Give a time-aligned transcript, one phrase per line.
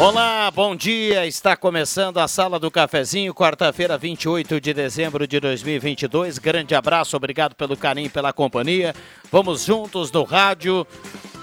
[0.00, 1.26] Olá, bom dia.
[1.26, 6.38] Está começando a Sala do Cafezinho, quarta-feira, 28 de dezembro de 2022.
[6.38, 8.94] Grande abraço, obrigado pelo carinho pela companhia.
[9.30, 10.86] Vamos juntos no rádio,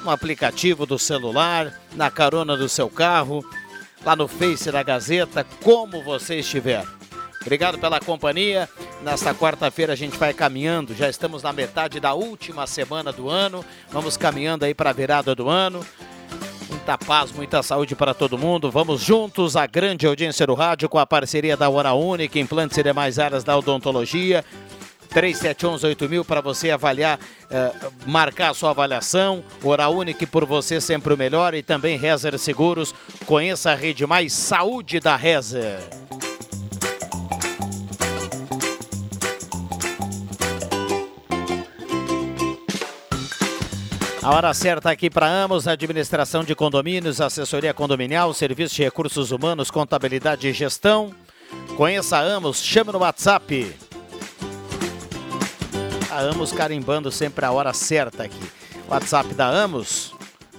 [0.03, 3.45] no aplicativo do celular, na carona do seu carro,
[4.03, 6.83] lá no Face da Gazeta, como você estiver.
[7.39, 8.67] Obrigado pela companhia.
[9.03, 13.63] Nesta quarta-feira a gente vai caminhando, já estamos na metade da última semana do ano.
[13.91, 15.85] Vamos caminhando aí para a virada do ano.
[16.87, 18.71] Muita paz, muita saúde para todo mundo.
[18.71, 22.81] Vamos juntos à grande audiência do rádio com a parceria da Hora Única, implantes e
[22.81, 24.45] demais áreas da odontologia.
[25.13, 27.19] 3711-8000 para você avaliar,
[27.51, 27.71] eh,
[28.05, 29.43] marcar a sua avaliação.
[29.61, 32.95] Hora Única por você sempre o melhor e também Rezer Seguros.
[33.25, 36.06] Conheça a rede mais saúde da Rezer.
[44.27, 49.71] A hora certa aqui para Amos, administração de condomínios, assessoria condominial, serviço de recursos humanos,
[49.71, 51.15] contabilidade e gestão.
[51.77, 53.73] Conheça a Amos, chame no WhatsApp.
[56.11, 58.51] A Amos carimbando sempre a hora certa aqui.
[58.89, 60.13] WhatsApp da Amos,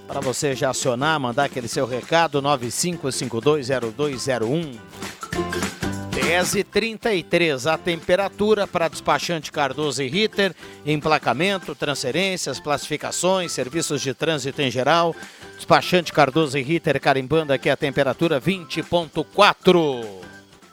[0.06, 4.78] para você já acionar, mandar aquele seu recado, 95520201.
[6.28, 14.12] 10 e 33 a temperatura para despachante Cardoso e Ritter, emplacamento, transferências, classificações, serviços de
[14.12, 15.16] trânsito em geral.
[15.56, 20.04] Despachante Cardoso e Ritter carimbando aqui a temperatura 20.4.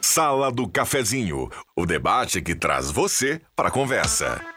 [0.02, 4.55] Sala do Cafezinho, o debate que traz você para a conversa.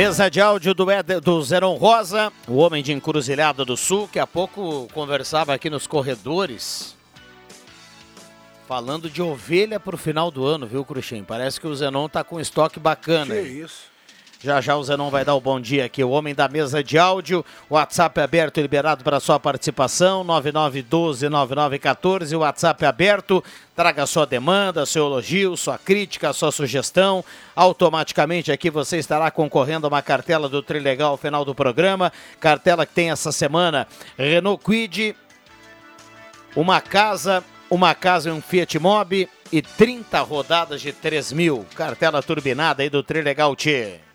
[0.00, 4.18] Mesa de áudio do, Ed, do Zeron Rosa, o homem de Encruzilhada do Sul, que
[4.18, 6.96] há pouco conversava aqui nos corredores,
[8.66, 11.22] falando de ovelha para o final do ano, viu, Cruxem?
[11.22, 13.34] Parece que o Zenon tá com estoque bacana.
[13.34, 13.60] Que aí.
[13.60, 13.89] isso.
[14.42, 16.02] Já já o Zenon vai dar o bom dia aqui.
[16.02, 20.24] O homem da mesa de áudio, o WhatsApp é aberto e liberado para sua participação,
[20.24, 23.44] 99129914, o WhatsApp é aberto.
[23.76, 27.22] Traga sua demanda, seu elogio, sua crítica, sua sugestão.
[27.54, 32.10] Automaticamente aqui você estará concorrendo a uma cartela do Trilegal ao final do programa.
[32.40, 33.86] Cartela que tem essa semana
[34.16, 35.14] Renault Quid,
[36.56, 41.66] uma casa, uma casa e um Fiat Mobi e 30 rodadas de 3 mil.
[41.74, 44.08] Cartela turbinada aí do Trilegal T.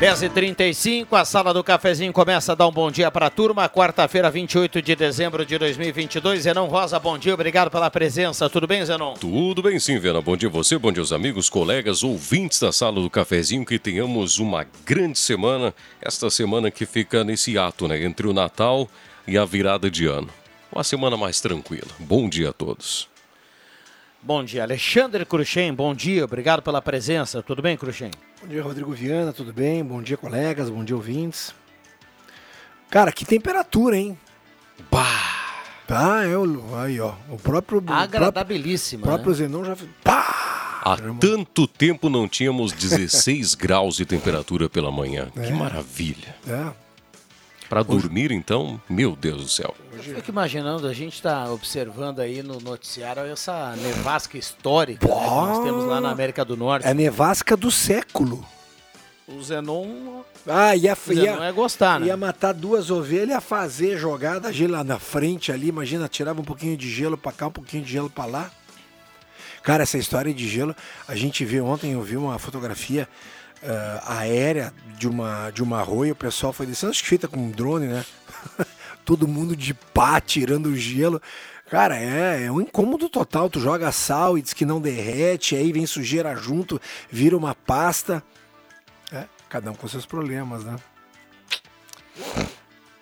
[0.00, 3.68] 10h35, a sala do cafezinho começa a dar um bom dia para a turma.
[3.68, 6.44] Quarta-feira, 28 de dezembro de 2022.
[6.44, 8.48] Zenon Rosa, bom dia, obrigado pela presença.
[8.48, 9.14] Tudo bem, Zenon?
[9.14, 10.20] Tudo bem, sim, Vena.
[10.20, 13.66] Bom dia você, bom dia os amigos, colegas, ouvintes da sala do cafezinho.
[13.66, 15.74] Que tenhamos uma grande semana.
[16.00, 18.00] Esta semana que fica nesse ato, né?
[18.04, 18.88] Entre o Natal
[19.26, 20.28] e a virada de ano.
[20.70, 21.88] Uma semana mais tranquila.
[21.98, 23.08] Bom dia a todos.
[24.20, 27.42] Bom dia, Alexandre Cruxem, bom dia, obrigado pela presença.
[27.42, 28.10] Tudo bem, Cruxem?
[28.42, 29.84] Bom dia, Rodrigo Viana, tudo bem?
[29.84, 31.54] Bom dia, colegas, bom dia, ouvintes.
[32.90, 34.18] Cara, que temperatura, hein?
[34.90, 35.06] Pá!
[35.86, 36.76] Tá, é o.
[36.76, 37.14] Aí, ó.
[37.30, 37.82] O próprio.
[37.86, 39.04] Agradabilíssima.
[39.04, 39.36] O próprio né?
[39.36, 39.76] Zenon já.
[40.04, 40.82] Pá!
[40.84, 45.28] Há tanto tempo não tínhamos 16 graus de temperatura pela manhã.
[45.36, 45.46] É.
[45.46, 46.36] Que maravilha.
[46.46, 46.87] É.
[47.68, 49.74] Para dormir, então, meu Deus do céu.
[49.92, 55.20] Eu fico imaginando, a gente está observando aí no noticiário essa nevasca histórica né, que
[55.20, 56.86] nós temos lá na América do Norte.
[56.86, 58.44] É a nevasca do século.
[59.26, 62.06] O Zenon, Ah, ia, o Zenon ia, é gostar, né?
[62.06, 66.44] ia matar duas ovelhas, ia fazer jogada gelo lá na frente ali, imagina, tirava um
[66.44, 68.50] pouquinho de gelo pra cá, um pouquinho de gelo pra lá.
[69.62, 70.74] Cara, essa história de gelo,
[71.06, 73.06] a gente viu ontem, eu vi uma fotografia
[73.62, 77.38] ah, aérea de uma, de uma arroia, o pessoal foi descendo, acho que feita com
[77.38, 78.04] um drone, né?
[79.04, 81.20] Todo mundo de pá, tirando o gelo.
[81.70, 83.48] Cara, é, é um incômodo total.
[83.50, 88.22] Tu joga sal e diz que não derrete, aí vem sujeira junto, vira uma pasta.
[89.12, 90.76] É, cada um com seus problemas, né?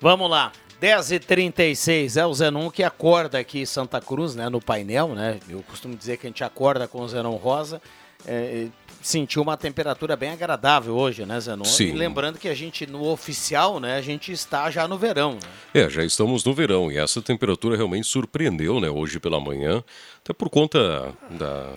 [0.00, 0.52] Vamos lá.
[0.81, 5.41] 10h36, é o Zenon que acorda aqui em Santa Cruz, né, no painel, né?
[5.49, 7.81] Eu costumo dizer que a gente acorda com o Zenon Rosa.
[8.26, 8.69] É,
[9.06, 11.64] sentiu uma temperatura bem agradável hoje, né, Zenon?
[11.64, 11.88] Sim.
[11.88, 15.49] E lembrando que a gente, no oficial, né, a gente está já no verão, né?
[15.73, 19.82] É, já estamos no verão e essa temperatura realmente surpreendeu, né, hoje pela manhã,
[20.23, 21.73] até por conta da,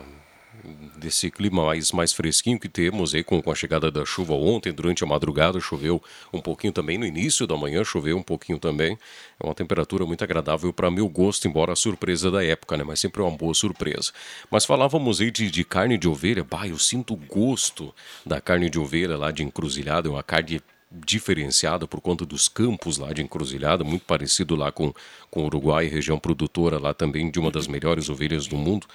[0.98, 4.71] desse clima mais, mais fresquinho que temos aí com, com a chegada da chuva ontem,
[4.71, 6.01] durante a madrugada choveu
[6.33, 8.98] um pouquinho também, no início da manhã choveu um pouquinho também,
[9.39, 13.00] é uma temperatura muito agradável para meu gosto, embora a surpresa da época, né, mas
[13.00, 14.12] sempre é uma boa surpresa.
[14.50, 17.94] Mas falávamos aí de, de carne de ovelha, bah, eu sinto o gosto
[18.25, 22.97] da carne de ovelha lá de encruzilhada, é uma carne diferenciada por conta dos campos
[22.97, 24.91] lá de Encruzilhada, muito parecido lá com,
[25.30, 28.88] com o Uruguai, região produtora lá também de uma das melhores ovelhas do mundo.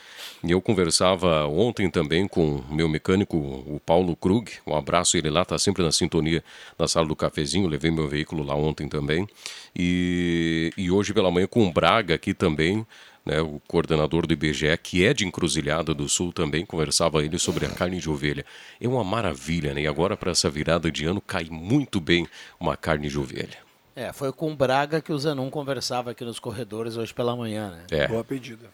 [0.43, 5.43] E eu conversava ontem também com meu mecânico, o Paulo Krug, um abraço, ele lá
[5.43, 6.43] está sempre na sintonia
[6.77, 9.29] na sala do cafezinho, levei meu veículo lá ontem também.
[9.75, 12.85] E, e hoje pela manhã com o Braga aqui também,
[13.25, 17.65] né, o coordenador do IBGE, que é de Encruzilhada do Sul também, conversava ele sobre
[17.65, 18.45] a carne de ovelha.
[18.81, 19.83] É uma maravilha, né?
[19.83, 22.27] E agora para essa virada de ano cai muito bem
[22.61, 23.59] uma carne de ovelha.
[23.97, 27.71] É, foi com o Braga que o Zenon conversava aqui nos corredores hoje pela manhã,
[27.71, 27.85] né?
[27.91, 28.09] É.
[28.09, 28.69] Boa pedida.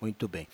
[0.00, 0.46] Muito bem.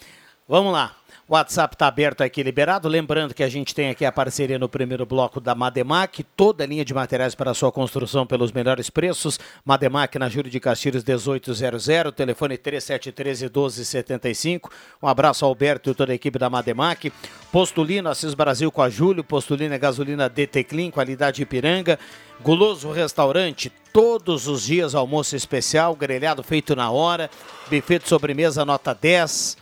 [0.53, 0.95] Vamos lá.
[1.27, 2.87] O WhatsApp está aberto aqui, liberado.
[2.87, 6.67] Lembrando que a gente tem aqui a parceria no primeiro bloco da Mademac, toda a
[6.67, 9.41] linha de materiais para sua construção pelos melhores preços.
[9.65, 14.71] Mademac na Júlio de Castilhos 1800, telefone 3713 1275.
[15.03, 17.11] Um abraço ao Alberto e toda a equipe da Mademac.
[17.51, 19.25] Postulino, Assis Brasil com a Júlio.
[19.25, 21.99] Postulino é gasolina DT Clean, qualidade Ipiranga.
[22.43, 27.31] Guloso Restaurante, todos os dias almoço especial, grelhado feito na hora,
[27.71, 29.62] buffet de sobremesa nota 10.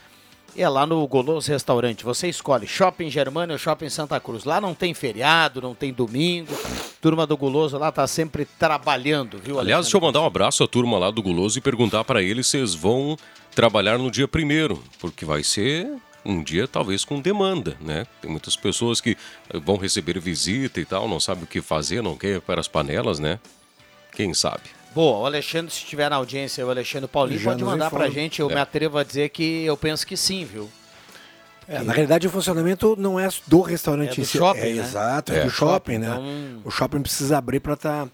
[0.57, 2.05] É lá no Goloso Restaurante.
[2.05, 4.45] Você escolhe Shopping Germânia ou Shopping Santa Cruz.
[4.45, 6.53] Lá não tem feriado, não tem domingo.
[7.01, 9.59] Turma do Goloso lá tá sempre trabalhando, viu?
[9.59, 12.47] Aliás, deixa eu mandar um abraço à turma lá do Guloso e perguntar para eles
[12.47, 13.17] se eles vão
[13.55, 15.91] trabalhar no dia primeiro, porque vai ser
[16.25, 18.07] um dia talvez com demanda, né?
[18.21, 19.17] Tem muitas pessoas que
[19.49, 22.69] eh, vão receber visita e tal, não sabe o que fazer, não quer para as
[22.69, 23.39] panelas, né?
[24.13, 24.80] Quem sabe?
[24.95, 28.15] Boa, o Alexandre, se estiver na audiência, o Alexandre Paulinho Já pode mandar pra informa.
[28.15, 28.41] gente.
[28.41, 28.55] Eu É.
[28.55, 30.69] me atrevo a dizer que eu penso que sim, viu?
[31.69, 34.37] É, na realidade, o funcionamento não é do restaurante É do em si.
[34.39, 34.83] shopping, é, né?
[34.83, 35.45] Exato, é, É.
[35.45, 36.09] do shopping, né?
[36.09, 38.09] Então- O shopping precisa abrir para estar.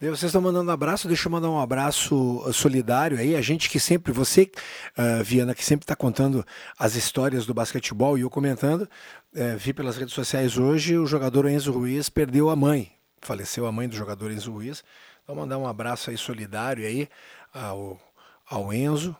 [0.00, 3.36] Vocês estão mandando um abraço, deixa eu mandar um abraço uh, solidário aí.
[3.36, 4.50] A gente que sempre, você,
[4.98, 6.44] uh, Viana, que sempre está contando
[6.76, 8.88] as histórias do basquetebol e eu comentando,
[9.34, 12.90] eh, vi pelas redes sociais hoje o jogador Enzo Ruiz perdeu a mãe.
[13.22, 14.82] Faleceu a mãe do jogador Enzo Ruiz.
[15.26, 17.08] Então, mandar um abraço aí solidário aí
[17.52, 18.00] ao,
[18.48, 19.16] ao Enzo,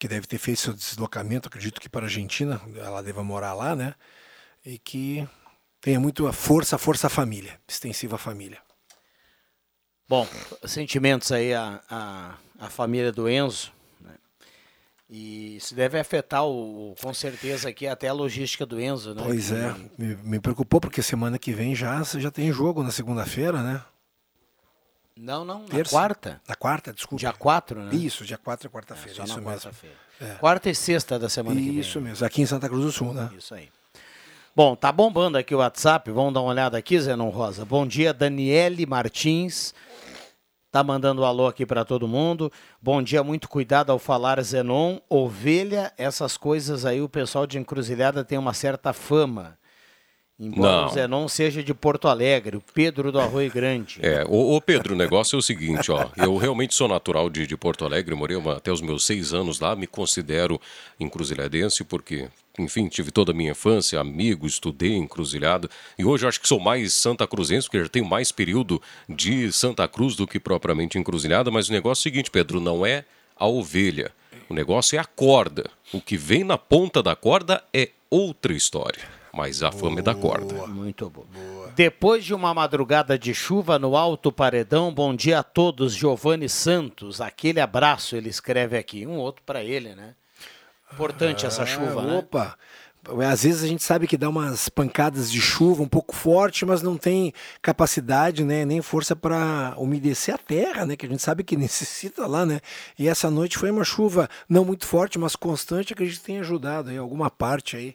[0.00, 3.76] que deve ter feito seu deslocamento, acredito que para a Argentina, ela deva morar lá,
[3.76, 3.94] né?
[4.66, 5.24] E que
[5.80, 8.58] tenha muito força, força família, extensiva família.
[10.08, 10.26] Bom,
[10.66, 13.72] sentimentos aí à, à, à família do Enzo.
[14.00, 14.16] né?
[15.08, 19.22] E isso deve afetar, o, com certeza, aqui até a logística do Enzo, né?
[19.24, 23.62] Pois é, me, me preocupou porque semana que vem já, já tem jogo na segunda-feira,
[23.62, 23.80] né?
[25.16, 25.90] Não, não, na Terça.
[25.90, 26.40] quarta.
[26.48, 27.20] Na quarta, desculpa.
[27.20, 27.94] Dia 4, né?
[27.94, 29.96] Isso, dia 4 é quarta-feira, Só isso na quarta-feira.
[30.40, 31.78] Quarta e sexta da semana que vem.
[31.78, 33.30] Isso mesmo, aqui em Santa Cruz do Sul, né?
[33.36, 33.68] Isso aí.
[34.56, 36.10] Bom, tá bombando aqui o WhatsApp.
[36.10, 37.64] Vamos dar uma olhada aqui, Zenon Rosa.
[37.64, 39.74] Bom dia, Daniele Martins.
[40.70, 42.50] Tá mandando um alô aqui para todo mundo.
[42.82, 44.98] Bom dia, muito cuidado ao falar Zenon.
[45.08, 49.56] Ovelha, essas coisas aí, o pessoal de Encruzilhada tem uma certa fama.
[50.38, 50.86] Embora Não.
[50.86, 53.98] o Zenon seja de Porto Alegre, o Pedro do Arroio Grande.
[54.02, 56.08] É, ô, ô, Pedro, o negócio é o seguinte, ó.
[56.16, 59.60] Eu realmente sou natural de, de Porto Alegre, morei uma- até os meus seis anos
[59.60, 60.60] lá, me considero
[60.98, 66.28] encruzilhadense, porque, enfim, tive toda a minha infância, amigo, estudei em encruzilhada, e hoje eu
[66.28, 70.26] acho que sou mais Santa Cruzense, porque já tenho mais período de Santa Cruz do
[70.26, 73.04] que propriamente encruzilhada, mas o negócio é o seguinte, Pedro, não é
[73.36, 74.10] a ovelha,
[74.48, 75.70] o negócio é a corda.
[75.92, 79.02] O que vem na ponta da corda é outra história.
[79.34, 80.66] Mas a fama é da corda.
[80.66, 81.24] Muito bom.
[81.74, 85.92] Depois de uma madrugada de chuva no Alto Paredão, bom dia a todos.
[85.94, 89.06] Giovanni Santos, aquele abraço, ele escreve aqui.
[89.06, 90.14] Um outro para ele, né?
[90.92, 92.18] Importante essa chuva, Ah, né?
[92.18, 92.56] Opa!
[93.30, 96.80] Às vezes a gente sabe que dá umas pancadas de chuva um pouco forte, mas
[96.80, 101.44] não tem capacidade, né, nem força para umedecer a terra, né, que a gente sabe
[101.44, 102.60] que necessita lá, né?
[102.98, 106.88] E essa noite foi uma chuva não muito forte, mas constante, acredito que tenha ajudado
[106.88, 107.94] aí alguma parte aí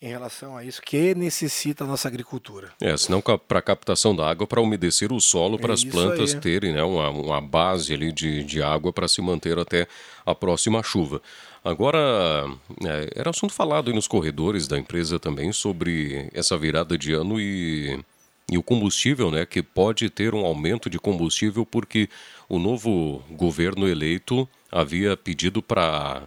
[0.00, 2.70] em relação a isso que necessita a nossa agricultura.
[2.80, 6.40] É, senão para captação da água, para umedecer o solo, para as isso plantas aí.
[6.40, 9.88] terem né, uma, uma base ali de, de água para se manter até
[10.24, 11.20] a próxima chuva.
[11.64, 11.98] Agora,
[12.84, 17.40] é, era assunto falado aí nos corredores da empresa também sobre essa virada de ano
[17.40, 17.98] e,
[18.50, 22.08] e o combustível, né, que pode ter um aumento de combustível porque
[22.48, 26.22] o novo governo eleito havia pedido para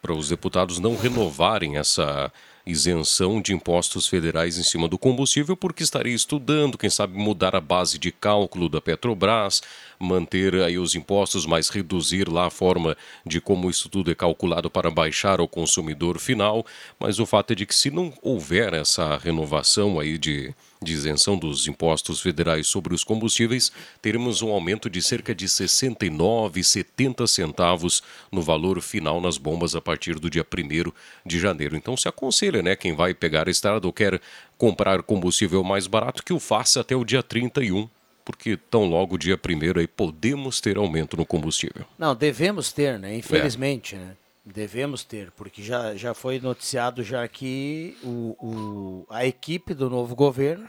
[0.00, 2.30] para os deputados não renovarem essa
[2.66, 7.60] isenção de impostos federais em cima do combustível, porque estaria estudando, quem sabe mudar a
[7.60, 9.62] base de cálculo da Petrobras,
[9.98, 14.70] manter aí os impostos, mas reduzir lá a forma de como isso tudo é calculado
[14.70, 16.64] para baixar ao consumidor final.
[16.98, 21.36] Mas o fato é de que se não houver essa renovação aí de, de isenção
[21.36, 28.02] dos impostos federais sobre os combustíveis, teremos um aumento de cerca de 69, 70 centavos
[28.30, 30.92] no valor final nas bombas a partir do dia 1
[31.26, 31.74] de janeiro.
[31.76, 34.20] Então se aconselha, né, quem vai pegar a estrada ou quer
[34.56, 37.88] comprar combustível mais barato, que o faça até o dia 31,
[38.24, 41.84] porque tão logo o dia 1 aí podemos ter aumento no combustível.
[41.98, 43.16] Não, devemos ter, né?
[43.16, 44.16] Infelizmente, né?
[44.44, 50.14] Devemos ter, porque já, já foi noticiado já que o, o- a equipe do novo
[50.14, 50.68] governo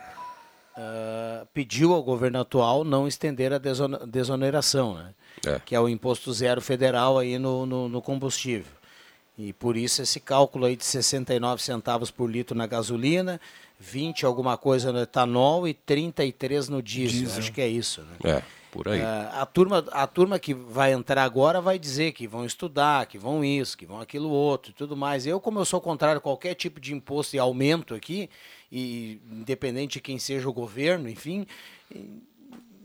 [0.77, 5.13] ah, pediu ao governo atual não estender a deson- desoneração, né?
[5.45, 5.59] É.
[5.65, 8.71] que é o imposto zero federal aí no, no, no combustível.
[9.37, 13.39] E por isso esse cálculo aí de 69 centavos por litro na gasolina,
[13.77, 17.19] 20 alguma coisa no etanol e 33 no diesel.
[17.19, 17.39] Diesel.
[17.39, 18.15] Acho que é isso, né?
[18.37, 18.41] É,
[18.75, 19.01] por aí.
[19.01, 23.17] Ah, a, turma, a turma que vai entrar agora vai dizer que vão estudar, que
[23.17, 25.25] vão isso, que vão aquilo outro e tudo mais.
[25.25, 28.29] Eu, como eu sou contrário a qualquer tipo de imposto e aumento aqui,
[28.71, 31.47] e independente de quem seja o governo, enfim,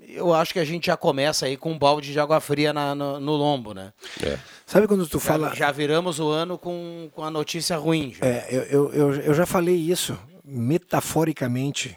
[0.09, 2.95] eu acho que a gente já começa aí com um balde de água fria na-
[2.95, 3.93] no, no lombo, né?
[4.23, 4.39] É.
[4.67, 8.13] Sabe quando tu Já, fala já viramos o ano com, com a notícia ruim.
[8.15, 8.25] já.
[8.27, 11.97] É, eu, eu, eu, eu já falei isso metaforicamente.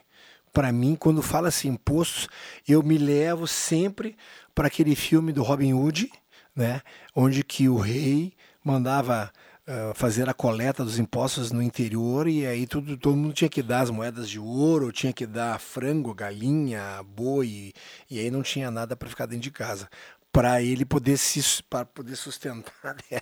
[0.53, 2.29] Para mim, quando fala-se impostos,
[2.67, 4.15] eu me levo sempre
[4.53, 6.11] para aquele filme do Robin Hood,
[6.55, 6.81] né,
[7.15, 8.33] onde que o rei
[8.63, 9.31] mandava
[9.65, 13.63] ah, fazer a coleta dos impostos no interior e aí tudo, todo mundo tinha que
[13.63, 17.73] dar as moedas de ouro, tinha que dar frango, galinha, boi,
[18.09, 19.89] e aí não tinha nada para ficar dentro de casa
[20.33, 23.21] para ele poder se para poder sustentar né,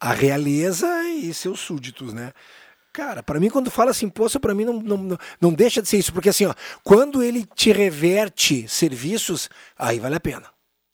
[0.00, 2.32] a realeza e seus súditos, né?
[2.92, 5.88] Cara, para mim quando fala assim imposto, para mim não, não, não, não deixa de
[5.88, 10.44] ser isso, porque assim, ó, quando ele te reverte serviços, aí vale a pena.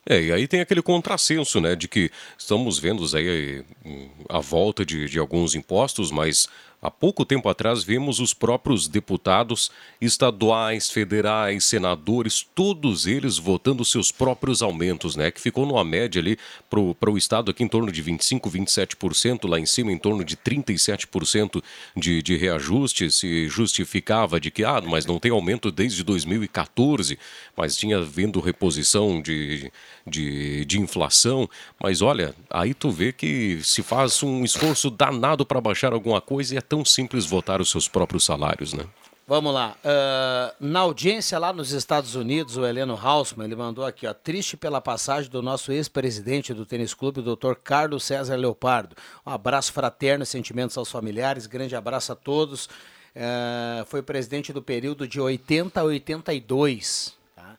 [0.09, 4.87] É, e aí tem aquele contrassenso, né, de que estamos vendo aí hum, a volta
[4.87, 6.49] de, de alguns impostos, mas
[6.81, 9.71] há pouco tempo atrás vimos os próprios deputados
[10.01, 16.39] estaduais, federais, senadores, todos eles votando seus próprios aumentos, né, que ficou numa média ali
[16.71, 20.37] para o estado aqui em torno de 25, 27%, lá em cima em torno de
[20.37, 21.63] 37%
[21.97, 27.19] de, de reajuste, se justificava de que, ah, mas não tem aumento desde 2014,
[27.57, 29.73] mas tinha vindo reposição de,
[30.07, 31.49] de, de inflação.
[31.81, 36.55] Mas olha, aí tu vê que se faz um esforço danado para baixar alguma coisa
[36.55, 38.85] e é tão simples votar os seus próprios salários, né?
[39.29, 39.77] Vamos lá.
[39.85, 44.57] Ah, na audiência lá nos Estados Unidos, o Heleno Hausmann, ele mandou aqui, ó, triste
[44.57, 48.97] pela passagem do nosso ex-presidente do tênis clube, o doutor Carlos César Leopardo.
[49.27, 52.71] Um abraço fraterno, sentimentos aos familiares, grande abraço a todos.
[53.15, 57.15] Ah, foi presidente do período de 80 a 82.
[57.37, 57.59] Tá?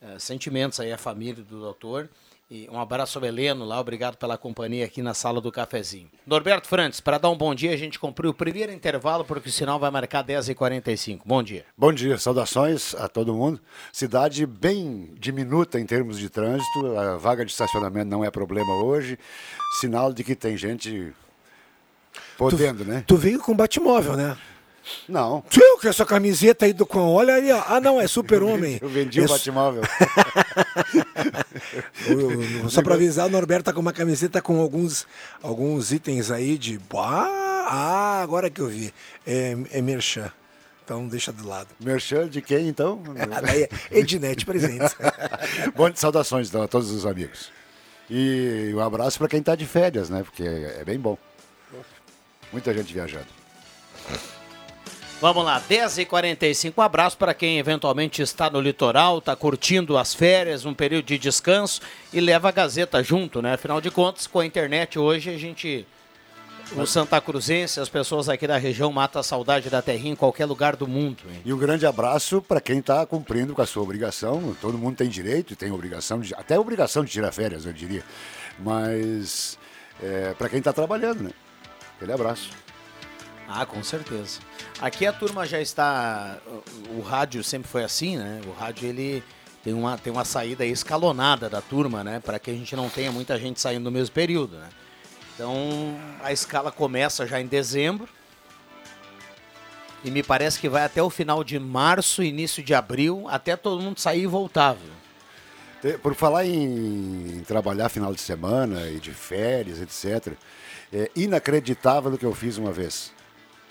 [0.00, 2.08] Ah, sentimentos aí à família do doutor.
[2.50, 6.10] E um abraço ao Heleno lá, obrigado pela companhia aqui na sala do cafezinho.
[6.26, 9.52] Norberto Frantes, para dar um bom dia, a gente cumpriu o primeiro intervalo, porque o
[9.52, 11.20] sinal vai marcar 10h45.
[11.24, 11.64] Bom dia.
[11.78, 13.60] Bom dia, saudações a todo mundo.
[13.92, 19.16] Cidade bem diminuta em termos de trânsito, a vaga de estacionamento não é problema hoje.
[19.78, 21.12] Sinal de que tem gente
[22.36, 23.04] podendo, né?
[23.06, 24.36] Tu veio com Batmóvel, né?
[25.08, 27.62] Não, Tu com essa camiseta aí do com olha ali, ó.
[27.66, 28.78] Ah, não, é super-homem.
[28.82, 29.82] eu vendi É o su- Batmóvel.
[32.68, 35.06] Só para avisar, o Norberto tá com uma camiseta com alguns,
[35.42, 36.80] alguns itens aí de.
[36.94, 38.92] Ah, agora que eu vi.
[39.26, 40.30] É, é merchan.
[40.84, 41.68] Então deixa do lado.
[41.78, 43.00] Merchan de quem, então?
[43.90, 44.94] É Ednet presente.
[45.76, 47.52] Bom, saudações então, a todos os amigos.
[48.08, 50.22] E um abraço para quem está de férias, né?
[50.24, 51.16] Porque é bem bom.
[52.52, 53.26] Muita gente viajando.
[55.20, 56.72] Vamos lá, 10h45.
[56.78, 61.18] Um abraço para quem eventualmente está no litoral, está curtindo as férias, um período de
[61.18, 63.52] descanso e leva a Gazeta junto, né?
[63.52, 65.86] Afinal de contas, com a internet hoje a gente.
[66.74, 70.46] O Santa Cruzense, as pessoas aqui da região matam a saudade da terrinha em qualquer
[70.46, 71.18] lugar do mundo.
[71.28, 71.42] Hein?
[71.44, 74.56] E um grande abraço para quem está cumprindo com a sua obrigação.
[74.60, 78.04] Todo mundo tem direito, tem obrigação, de, até obrigação de tirar férias, eu diria.
[78.58, 79.58] Mas
[80.00, 81.30] é, para quem está trabalhando, né?
[81.96, 82.50] Aquele abraço.
[83.52, 84.38] Ah, com certeza.
[84.80, 86.38] Aqui a turma já está.
[86.96, 88.40] O rádio sempre foi assim, né?
[88.46, 89.24] O rádio ele
[89.64, 92.20] tem uma, tem uma saída escalonada da turma, né?
[92.20, 94.68] Para que a gente não tenha muita gente saindo no mesmo período, né?
[95.34, 98.08] Então a escala começa já em dezembro.
[100.04, 103.82] E me parece que vai até o final de março, início de abril, até todo
[103.82, 104.76] mundo sair e voltar.
[105.82, 105.98] Viu?
[105.98, 110.34] Por falar em, em trabalhar final de semana e de férias, etc.,
[110.92, 113.12] é inacreditável o que eu fiz uma vez.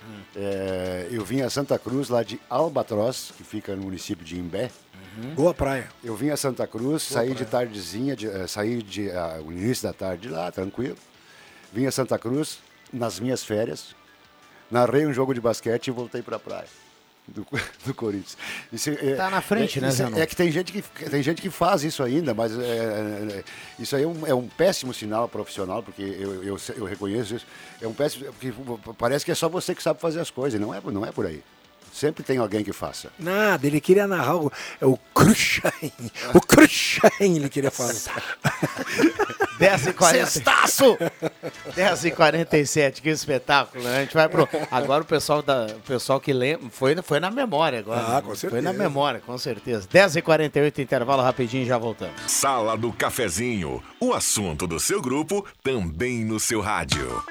[0.08, 0.22] Hum.
[0.36, 4.72] É, eu vim a Santa Cruz, lá de Albatroz, que fica no município de Imbé.
[5.18, 5.36] Uhum.
[5.36, 5.89] Boa praia.
[6.03, 7.36] Eu vim a Santa Cruz, Boa saí praia.
[7.36, 10.98] de tardezinha, de, uh, saí de, uh, o início da tarde de lá, tranquilo.
[11.74, 12.60] Vim a Santa Cruz
[12.91, 13.96] nas minhas férias,
[14.72, 16.68] narrei um jogo de basquete e voltei para a praia.
[17.33, 17.45] Do,
[17.86, 18.38] do, Corinthians.
[18.71, 19.89] Isso é, tá na frente, é, né?
[20.15, 23.43] É, é que tem gente que, tem gente que faz isso ainda, mas é, é,
[23.77, 27.45] isso aí é um, é um, péssimo sinal profissional, porque eu, eu, eu, reconheço isso.
[27.81, 28.53] É um péssimo, porque
[28.98, 31.25] parece que é só você que sabe fazer as coisas, não é, não é por
[31.25, 31.43] aí.
[32.00, 33.12] Sempre tem alguém que faça.
[33.20, 35.91] Nada, ele queria narrar o, é o Cruxain.
[36.34, 37.91] O Cruxain ele queria falar.
[39.60, 41.12] 10h40.
[41.75, 43.84] 10h47, que espetáculo.
[43.84, 43.98] Né?
[43.98, 44.48] A gente vai pro.
[44.72, 46.70] Agora o pessoal, da, o pessoal que lembra.
[46.70, 48.18] Foi, foi na memória agora.
[48.18, 48.50] Ah, com certeza.
[48.50, 49.86] Foi na memória, com certeza.
[49.89, 52.15] 10h48, intervalo rapidinho já voltamos.
[52.27, 53.84] Sala do Cafezinho.
[54.00, 57.22] O assunto do seu grupo também no seu rádio.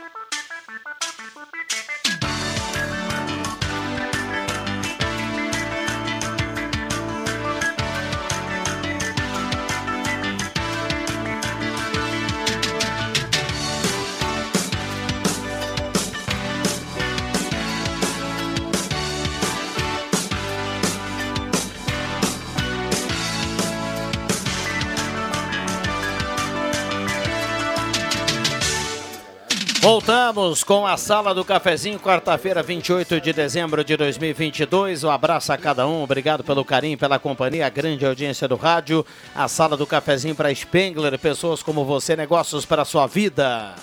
[30.39, 35.03] Voltamos com a Sala do Cafezinho, quarta-feira, 28 de dezembro de 2022.
[35.03, 39.05] Um abraço a cada um, obrigado pelo carinho, pela companhia, a grande audiência do rádio.
[39.35, 43.75] A Sala do Cafezinho para Spengler, pessoas como você, negócios para sua vida.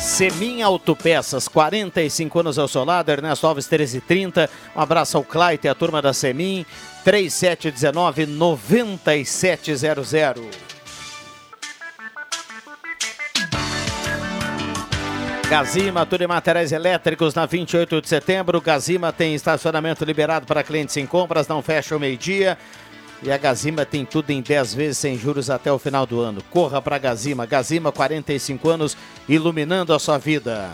[0.00, 4.48] Semin Autopeças, 45 anos ao seu lado, Ernesto Alves 1330.
[4.74, 6.64] Um abraço ao Claite e a turma da Semin,
[7.04, 10.63] 3719 9700.
[15.54, 18.60] Gazima, tudo em materiais elétricos na 28 de setembro.
[18.60, 22.58] Gazima tem estacionamento liberado para clientes em compras, não fecha o meio-dia.
[23.22, 26.42] E a Gazima tem tudo em 10 vezes sem juros até o final do ano.
[26.50, 27.46] Corra para Gazima.
[27.46, 28.96] Gazima, 45 anos,
[29.28, 30.72] iluminando a sua vida.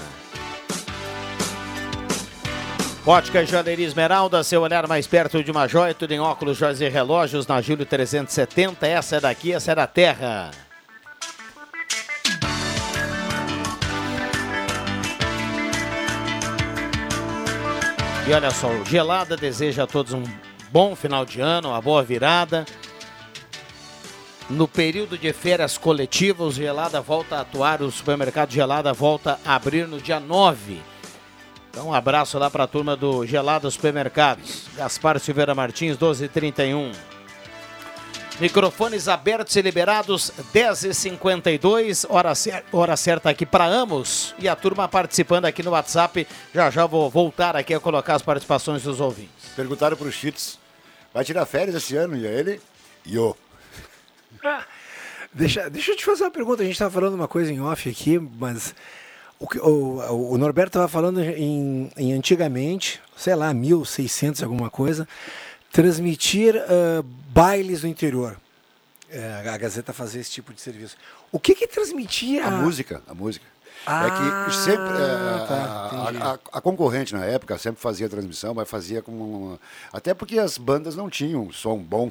[3.05, 6.89] Ótica Joalheria Esmeralda, seu olhar mais perto de uma joia, tudo em óculos, joias e
[6.89, 8.87] relógios na Júlio 370.
[8.87, 10.51] Essa é daqui, essa é da terra.
[18.31, 20.23] E olha só, o Gelada deseja a todos um
[20.71, 22.65] bom final de ano, uma boa virada.
[24.49, 29.89] No período de férias coletivas, Gelada volta a atuar, o supermercado Gelada volta a abrir
[29.89, 30.81] no dia 9.
[31.71, 34.67] Então, um abraço lá para a turma do Gelada Supermercados.
[34.77, 36.93] Gaspar Silveira Martins, 1231.
[38.41, 44.35] Microfones abertos e liberados, 10h52, hora, cer hora certa aqui para Amos.
[44.39, 46.27] E a turma participando aqui no WhatsApp.
[46.55, 49.51] Já já vou voltar aqui a colocar as participações dos ouvintes.
[49.55, 50.59] Perguntaram para o Chits,
[51.13, 52.17] vai tirar férias esse ano?
[52.17, 52.63] E ele,
[53.07, 53.37] yo.
[55.33, 56.63] Deixa, deixa eu te fazer uma pergunta.
[56.63, 58.75] A gente estava falando uma coisa em off aqui, mas
[59.39, 65.07] o, o, o Norberto estava falando em, em antigamente, sei lá, 1600 alguma coisa
[65.73, 67.03] transmitir uh,
[67.33, 68.37] bailes no interior.
[69.09, 70.97] É, a Gazeta fazia esse tipo de serviço.
[71.33, 72.47] O que que transmitia?
[72.47, 73.45] A música, a música.
[73.87, 78.09] Ah, é que ah, sempre é, tá, a, a, a, concorrente na época sempre fazia
[78.11, 82.11] transmissão, mas fazia com uma, até porque as bandas não tinham som bom.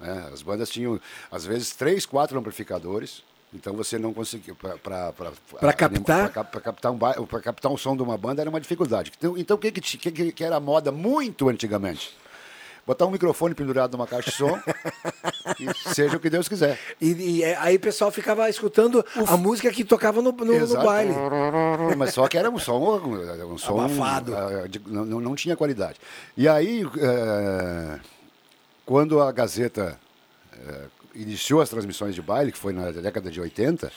[0.00, 0.30] Né?
[0.32, 0.98] As bandas tinham
[1.30, 3.22] às vezes três, quatro amplificadores.
[3.52, 8.02] Então você não conseguia para para captar para captar um para captar um som de
[8.02, 9.12] uma banda era uma dificuldade.
[9.18, 12.16] Então, então o que que, que que era moda muito antigamente?
[12.86, 14.58] Botar um microfone pendurado numa caixa de som
[15.60, 16.78] e seja o que Deus quiser.
[17.00, 20.74] E, e é, aí o pessoal ficava escutando a música que tocava no, no, no
[20.82, 21.14] baile.
[21.96, 22.78] Mas só que era um som,
[23.48, 24.36] um som Abafado.
[24.36, 25.98] ah, de- não, não- tinha qualidade.
[26.36, 27.98] E aí, eh,
[28.84, 29.98] quando a Gazeta
[30.52, 33.90] eh, iniciou as transmissões de baile, que foi na década de 80,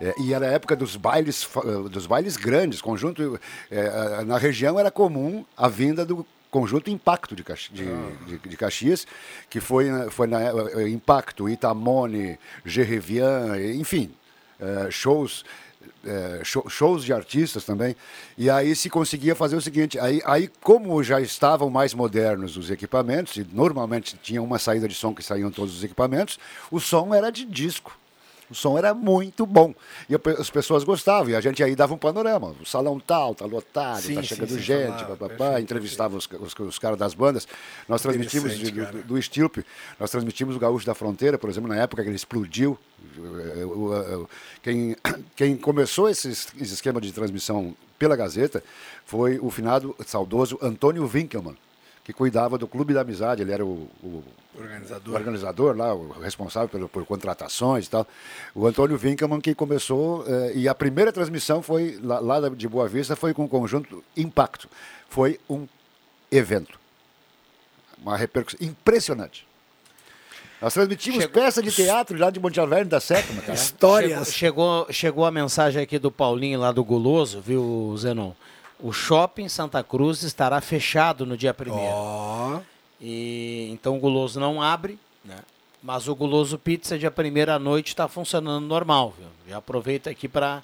[0.00, 1.48] eh, e era a época dos bailes,
[1.90, 3.40] dos bailes grandes, conjunto.
[3.70, 7.84] eh, na região era comum a vinda do conjunto Impacto de, Caxi- de,
[8.26, 9.06] de- de Caxias,
[9.50, 14.10] que foi, na- foi na eh, Impacto, Itamone, Gerrevian, enfim,
[14.60, 15.44] eh, shows.
[16.04, 17.94] eh, show- shows de artistas também
[18.36, 22.70] e aí se conseguia fazer o seguinte aí, aí como já estavam mais modernos os
[22.70, 26.38] equipamentos e normalmente tinha uma saída de som que saíam todos os equipamentos
[26.70, 27.98] o som era de disco
[28.50, 29.74] o som era muito bom.
[30.08, 31.30] E as pessoas gostavam.
[31.30, 32.54] E a gente aí dava um panorama.
[32.60, 35.60] O salão tal, tá lotado, Sim, tá chegando sim, gente, papapá, perfeito.
[35.60, 37.46] entrevistava os, os, os caras das bandas.
[37.88, 39.64] Nós transmitimos de- do, do Stilpe,
[40.00, 42.78] nós transmitimos o Gaúcho da Fronteira, por exemplo, na época que ele explodiu.
[43.16, 44.28] Eh, o-
[44.62, 44.96] Quem,
[45.36, 48.62] quem começou esse, es- esse esquema de transmissão pela Gazeta
[49.04, 51.56] foi o finado, saudoso Antônio Winkelmann,
[52.08, 53.42] que cuidava do Clube da Amizade.
[53.42, 54.24] Ele era o- o
[54.58, 55.12] Organizador.
[55.12, 58.06] o organizador lá, o responsável pelo, por contratações e tal,
[58.54, 62.88] o Antônio Winkelmann que começou, eh, e a primeira transmissão foi, lá, lá de Boa
[62.88, 64.70] Vista, foi com o conjunto Impacto.
[65.06, 65.66] Foi um
[66.32, 66.80] evento.
[68.00, 69.46] Uma repercussão impressionante.
[70.62, 73.52] Nós transmitimos Chegou- peça de teatro lá de Monte Alverne da Sétima, cara.
[73.52, 74.32] Histórias.
[74.32, 78.32] Chegou, chegou, chegou a mensagem aqui do Paulinho lá do Guloso, viu, Zenon?
[78.80, 81.90] O shopping Santa Cruz estará fechado no dia primeiro.
[81.92, 82.60] Ó,
[83.00, 85.38] E então o Guloso não abre, né?
[85.82, 89.28] Mas o Guloso Pizza dia primeira à noite está funcionando normal, viu?
[89.48, 90.62] Já aproveita aqui para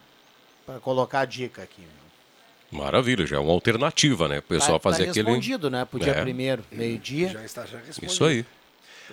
[0.83, 1.83] colocar a dica aqui.
[1.83, 2.81] viu?
[2.81, 4.39] Maravilha, já é uma alternativa, né?
[4.39, 5.27] O pessoal tá, fazer tá aquele.
[5.29, 5.85] respondido, né?
[5.85, 6.21] Pro dia É.
[6.23, 7.29] primeiro, meio-dia.
[7.29, 8.13] já está já respondido.
[8.13, 8.45] Isso aí.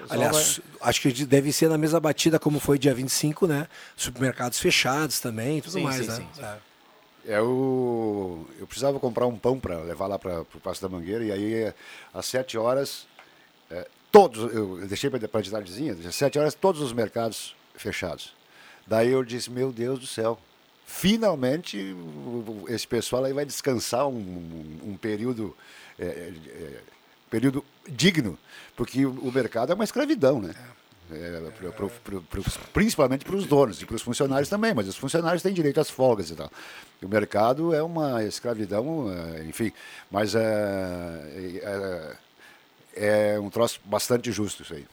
[0.09, 3.67] Aliás, acho que deve ser na mesma batida como foi dia 25, né?
[3.95, 6.15] Supermercados fechados também e tudo Sim, mais, sim, né?
[6.33, 6.41] sim.
[6.43, 6.55] É.
[7.25, 8.45] É o...
[8.59, 11.73] Eu precisava comprar um pão para levar lá para o Passo da Mangueira, e aí,
[12.13, 13.05] às sete horas,
[13.69, 18.33] eh, todos, eu deixei para de tardezinha, às sete horas, todos os mercados fechados.
[18.87, 20.39] Daí eu disse, meu Deus do céu,
[20.85, 21.95] finalmente
[22.67, 25.55] esse pessoal aí vai descansar um, um- um período,
[25.99, 26.79] eh, eh,
[27.29, 28.37] período digno,
[28.75, 30.53] porque o, mercado é uma escravidão, né?
[31.13, 32.43] É, pro- pro- pro-
[32.73, 35.89] principalmente para os donos e para os funcionários também, mas os funcionários têm direito às
[35.89, 36.49] folgas e tal.
[37.01, 39.71] O mercado é uma escravidão, é, enfim,
[40.09, 42.15] mas é,
[42.95, 44.85] é, é um troço bastante justo isso aí.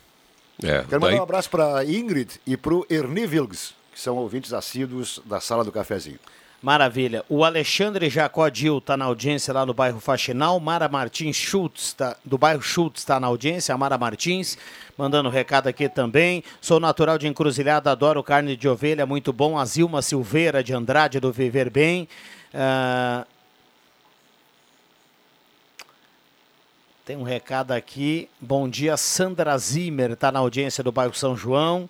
[0.62, 4.16] É, Quero mandar daí, um abraço para Ingrid e para o Ernie Vilgs, que são
[4.16, 6.18] ouvintes assíduos da sala do cafezinho.
[6.60, 7.24] Maravilha.
[7.28, 10.58] O Alexandre Jacó Dil está na audiência lá no bairro Faxinal.
[10.58, 13.72] Mara Martins Schultz, tá, do bairro Schultz, está na audiência.
[13.72, 14.58] A Mara Martins,
[14.96, 16.42] mandando recado aqui também.
[16.60, 19.56] Sou natural de Encruzilhada, adoro carne de ovelha, muito bom.
[19.56, 22.08] A Zilma Silveira de Andrade, do Viver Bem.
[22.52, 23.24] Ah,
[27.08, 28.28] Tem um recado aqui.
[28.38, 31.88] Bom dia, Sandra Zimmer, está na audiência do bairro São João.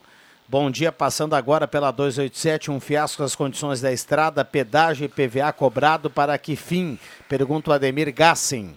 [0.49, 5.53] Bom dia, passando agora pela 287, um fiasco das condições da estrada, pedágio e PVA
[5.53, 6.99] cobrado para que fim?
[7.29, 8.75] Pergunta o Ademir Gassen.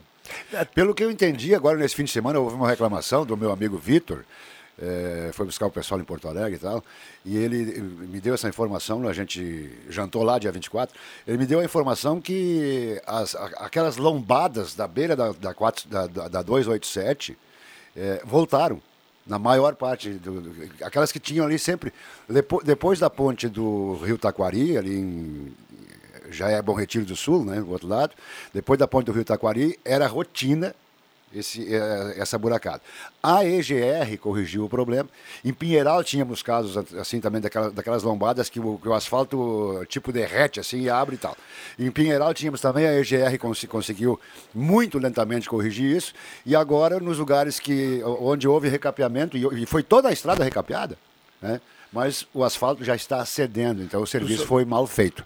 [0.76, 3.78] Pelo que eu entendi, agora nesse fim de semana houve uma reclamação do meu amigo
[3.78, 4.26] Vitor,
[4.82, 6.84] eh, foi buscar o pessoal em Porto Alegre e tal,
[7.26, 10.94] e ele me deu essa informação, a gente jantou lá dia 24,
[11.26, 16.06] ele me deu a informação que as, aquelas lombadas da beira da, da, quatro- da,
[16.08, 17.38] da- da 287
[17.96, 18.82] eh, voltaram.
[19.26, 21.94] Na maior parte, do, do- aquelas que tinham ali sempre,
[22.28, 25.54] depo- depois da ponte do Rio Taquari, ali em,
[26.32, 28.16] já é Bom Retiro do Sul, né, do outro lado.
[28.54, 30.74] Depois da ponte do Rio Taquari, era rotina
[31.34, 32.82] esse, eh, essa buracada.
[33.22, 35.10] A EGR corrigiu o problema.
[35.44, 40.12] Em Pinheiral tínhamos casos assim também daquela- daquelas lombadas que o, que o asfalto tipo
[40.12, 41.36] derrete assim e abre e tal.
[41.80, 44.20] Em Pinheiral tínhamos também a EGR cons- conseguiu
[44.54, 46.14] muito lentamente corrigir isso.
[46.46, 50.98] E agora nos lugares que onde houve recapeamento e, foi toda a estrada recapeada,
[51.42, 51.62] né?
[51.94, 55.26] Mas o asfalto já está cedendo, então o serviço foi mal feito.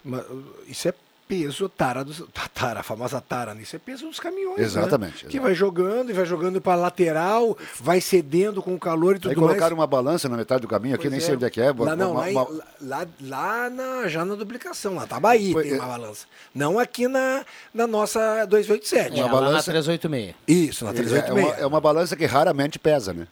[0.66, 0.94] Isso é
[1.28, 2.22] peso tara dos.
[2.54, 3.62] Tara, a famosa tara, né?
[3.62, 4.56] Isso é peso dos caminhões.
[4.58, 4.64] né?
[4.64, 5.42] Exatamente, Que exato.
[5.42, 9.36] vai jogando e vai jogando para lateral, vai cedendo com o calor e tudo Aí
[9.36, 9.48] mais.
[9.48, 11.72] colocaram uma balança na metade do caminho aqui, Pois nem sei onde é que é.
[11.72, 15.64] Lá, não, uma- lá, uma- lá, lá na, já na duplicação, lá tá Bahia Foi-
[15.64, 16.26] tem é- uma balança.
[16.54, 19.10] Não aqui na, na nossa 287.
[19.20, 20.34] É, Uma lá na balança- 386.
[20.48, 21.46] Isso, na É, 386.
[21.46, 23.26] uma, é uma balança que raramente pesa, né?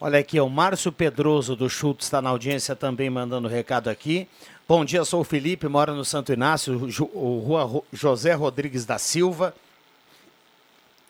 [0.00, 4.28] Olha aqui, o Márcio Pedroso do Schultz está na audiência também mandando recado aqui.
[4.68, 9.54] Bom dia, sou o Felipe, moro no Santo Inácio, Rua José Rodrigues da Silva.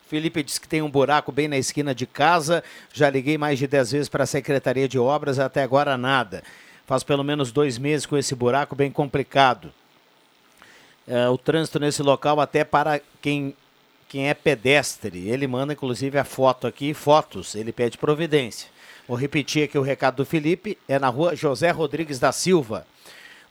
[0.07, 2.63] Felipe disse que tem um buraco bem na esquina de casa.
[2.93, 6.41] Já liguei mais de 10 vezes para a Secretaria de Obras, até agora nada.
[6.87, 9.73] Faz pelo menos dois meses com esse buraco bem complicado.
[11.05, 13.53] É, o trânsito nesse local, até para quem,
[14.07, 15.27] quem é pedestre.
[15.27, 17.55] Ele manda, inclusive, a foto aqui, fotos.
[17.55, 18.69] Ele pede providência.
[19.05, 20.77] Vou repetir aqui o recado do Felipe.
[20.87, 22.87] É na rua José Rodrigues da Silva,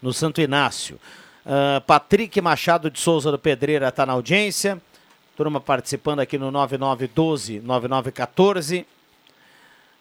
[0.01, 1.01] no Santo Inácio.
[1.45, 4.83] Uh, Patrick Machado de Souza do Pedreira está na audiência.
[5.37, 8.85] Turma participando aqui no 9912-9914.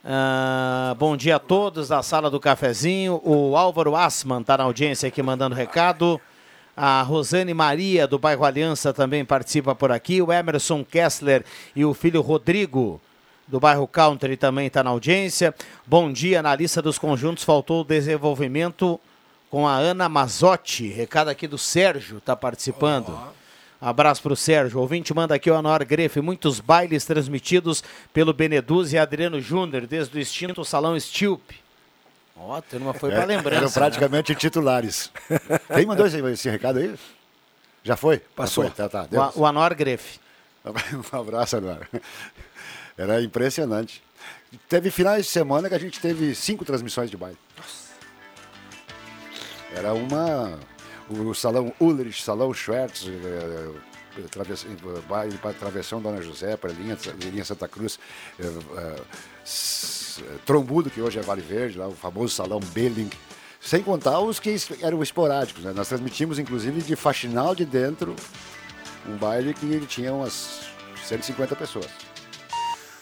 [0.03, 3.21] Uh, bom dia a todos da sala do cafezinho.
[3.23, 6.19] O Álvaro Asman está na audiência aqui mandando recado.
[6.75, 10.21] A Rosane Maria, do bairro Aliança, também participa por aqui.
[10.21, 11.43] O Emerson Kessler
[11.75, 13.01] e o filho Rodrigo,
[13.47, 15.55] do bairro Country, também está na audiência.
[15.85, 18.99] Bom dia, na lista dos conjuntos faltou o desenvolvimento
[19.49, 20.87] com a Ana Mazotti.
[20.87, 23.09] Recado aqui do Sérgio, está participando.
[23.09, 23.37] Oh.
[23.79, 24.79] Abraço para o Sérgio.
[24.79, 26.19] Ouvinte manda aqui o Anuar Grefe.
[26.19, 31.51] Muitos bailes transmitidos pelo Beneduz e Adriano Júnior, desde o extinto Salão Stilp.
[32.35, 33.57] Ó, oh, turma foi para é, lembrança.
[33.57, 33.73] Eram né?
[33.73, 34.39] praticamente né?
[34.39, 35.11] titulares.
[35.73, 36.95] Quem mandou esse, esse, recado aí?
[37.83, 38.19] Já foi?
[38.35, 38.63] Passou.
[38.63, 38.89] Já foi.
[38.89, 40.19] Tá, tá, o, o Anuar Grefe.
[40.67, 41.87] Um abraço, Anuar.
[42.97, 44.03] Era impressionante.
[44.67, 47.37] Teve finais de semana que a gente teve cinco transmissões de baile.
[49.77, 50.57] Era uma
[51.09, 53.71] o salão Ulrich, salão Schwartz, eh,
[54.17, 57.99] eh, baile para Travessão Dona José, para linha, linha Santa Cruz,
[58.39, 59.01] eh,
[60.45, 63.09] Trombudo, que hoje é Vale Verde, lá, o famoso salão Belling,
[63.61, 65.63] sem contar os que eram esporádicos.
[65.63, 65.71] Né?
[65.73, 68.15] Nós transmitimos, inclusive, de faxinal de dentro,
[69.07, 70.61] um baile que tinha umas
[71.05, 71.87] 150 pessoas.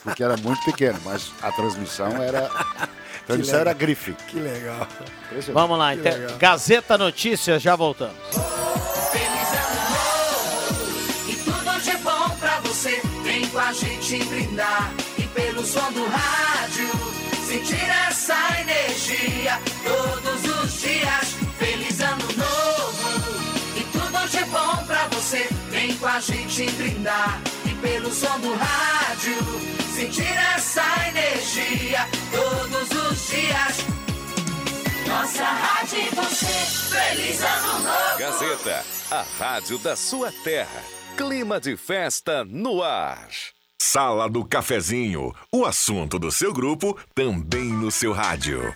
[0.03, 2.49] Porque era muito pequeno, mas a transmissão era
[3.25, 4.13] então isso era grife.
[4.27, 4.87] Que legal.
[5.51, 6.13] Vamos lá, então.
[6.37, 8.15] Gazeta Notícias, já voltamos.
[9.11, 13.01] Feliz ano novo e tudo de bom pra você.
[13.23, 16.87] Vem com a gente brindar e pelo som do rádio
[17.47, 21.35] sentir essa energia todos os dias.
[21.57, 23.41] Feliz ano novo
[23.75, 25.49] e tudo de bom pra você.
[25.71, 32.14] Vem com a gente brindar e pelo som do rádio sentir essa energia todos os
[33.35, 33.77] dias.
[35.07, 38.17] Nossa rádio e você, feliz ano novo.
[38.17, 40.81] Gazeta, a rádio da sua terra.
[41.17, 43.29] Clima de festa no ar.
[43.81, 48.73] Sala do Cafezinho, o assunto do seu grupo também no seu rádio.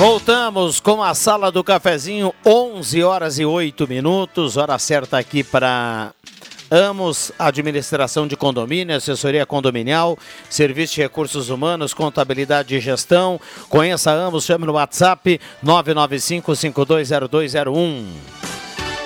[0.00, 6.14] Voltamos com a sala do cafezinho, 11 horas e 8 minutos, hora certa aqui para
[6.70, 10.16] Amos, administração de condomínio, assessoria condominial,
[10.48, 13.38] serviço de recursos humanos, contabilidade e gestão.
[13.68, 18.59] Conheça Amos, chame no WhatsApp 995 520201.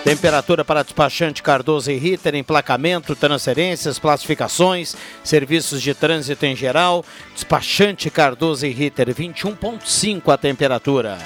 [0.04, 7.02] Temperatura para despachante Cardoso e Ritter, emplacamento, transferências, classificações, serviços de trânsito em geral.
[7.32, 11.16] Despachante Cardoso e Ritter, 21,5 a temperatura.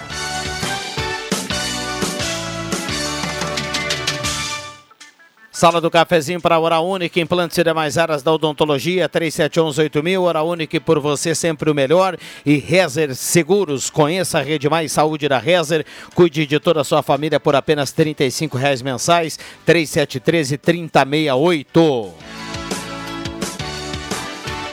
[5.59, 10.81] Sala do cafezinho para Hora Única, implantes e demais áreas da odontologia, 3711-8000, Hora Única
[10.81, 12.17] por você sempre o melhor.
[12.47, 17.03] E Rezer Seguros, conheça a Rede Mais Saúde da Rezer, cuide de toda a sua
[17.03, 18.15] família por apenas R$
[18.55, 22.48] reais mensais, 3713-3068.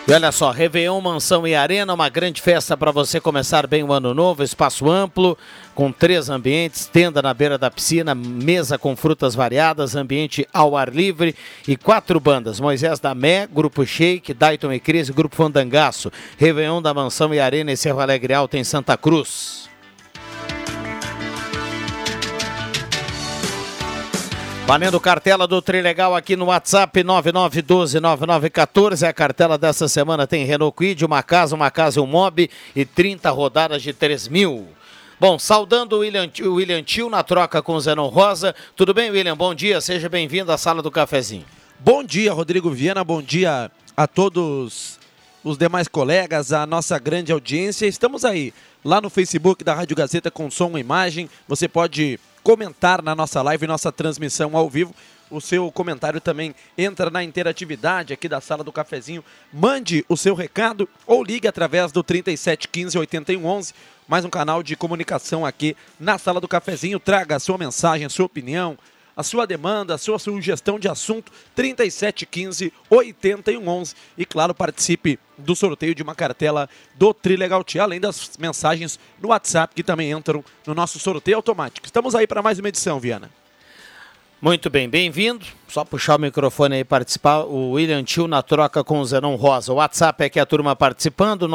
[0.07, 3.91] E olha só, Réveillon, Mansão e Arena, uma grande festa para você começar bem o
[3.91, 5.35] ano novo, espaço amplo,
[5.73, 10.93] com três ambientes, tenda na beira da piscina, mesa com frutas variadas, ambiente ao ar
[10.93, 11.35] livre
[11.67, 16.93] e quatro bandas, Moisés da Mé, Grupo Shake, Dayton e Cris, Grupo Fandangaço, Réveillon da
[16.93, 19.67] Mansão e Arena em Cerro Alegre Alto, em Santa Cruz.
[24.67, 29.07] Valendo cartela do Trilegal aqui no WhatsApp 99129914.
[29.07, 32.83] A cartela dessa semana tem Renault Quid, uma casa, uma casa e um mob e
[32.83, 34.67] 30 rodadas de 3 mil.
[35.19, 38.55] Bom, saudando o William, o William Tio na troca com o Zenon Rosa.
[38.75, 39.37] Tudo bem, William?
[39.37, 41.45] Bom dia, seja bem-vindo à sala do cafezinho.
[41.79, 43.03] Bom dia, Rodrigo Viana.
[43.03, 44.97] Bom dia a todos
[45.43, 47.85] os demais colegas, a nossa grande audiência.
[47.85, 48.51] Estamos aí
[48.83, 51.29] lá no Facebook da Rádio Gazeta com som e imagem.
[51.47, 54.93] Você pode comentar na nossa live, nossa transmissão ao vivo.
[55.31, 59.25] O seu comentário também entra na interatividade aqui da sala do cafezinho.
[59.51, 63.73] Mande o seu recado ou ligue através do 3715 8111
[64.07, 66.99] mais um canal de comunicação aqui na sala do cafezinho.
[66.99, 68.77] Traga a sua mensagem, a sua opinião,
[69.15, 75.95] a sua demanda, a sua sugestão de assunto 3715 8111 e claro, participe do sorteio
[75.95, 80.73] de uma cartela do Trilegal Tia, além das mensagens no WhatsApp que também entram no
[80.73, 81.85] nosso sorteio automático.
[81.85, 83.31] Estamos aí para mais uma edição, Viana.
[84.41, 85.45] Muito bem, bem-vindo.
[85.65, 87.45] Só puxar o microfone aí e participar.
[87.45, 89.71] O William Tio na troca com o Zenon Rosa.
[89.71, 91.47] O WhatsApp é que a turma participando,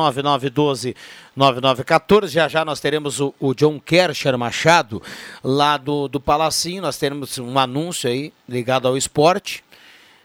[1.37, 2.29] 9912-9914.
[2.29, 5.03] Já já nós teremos o, o John Kersher Machado,
[5.45, 6.81] lá do, do Palacinho.
[6.81, 9.62] Nós teremos um anúncio aí ligado ao esporte.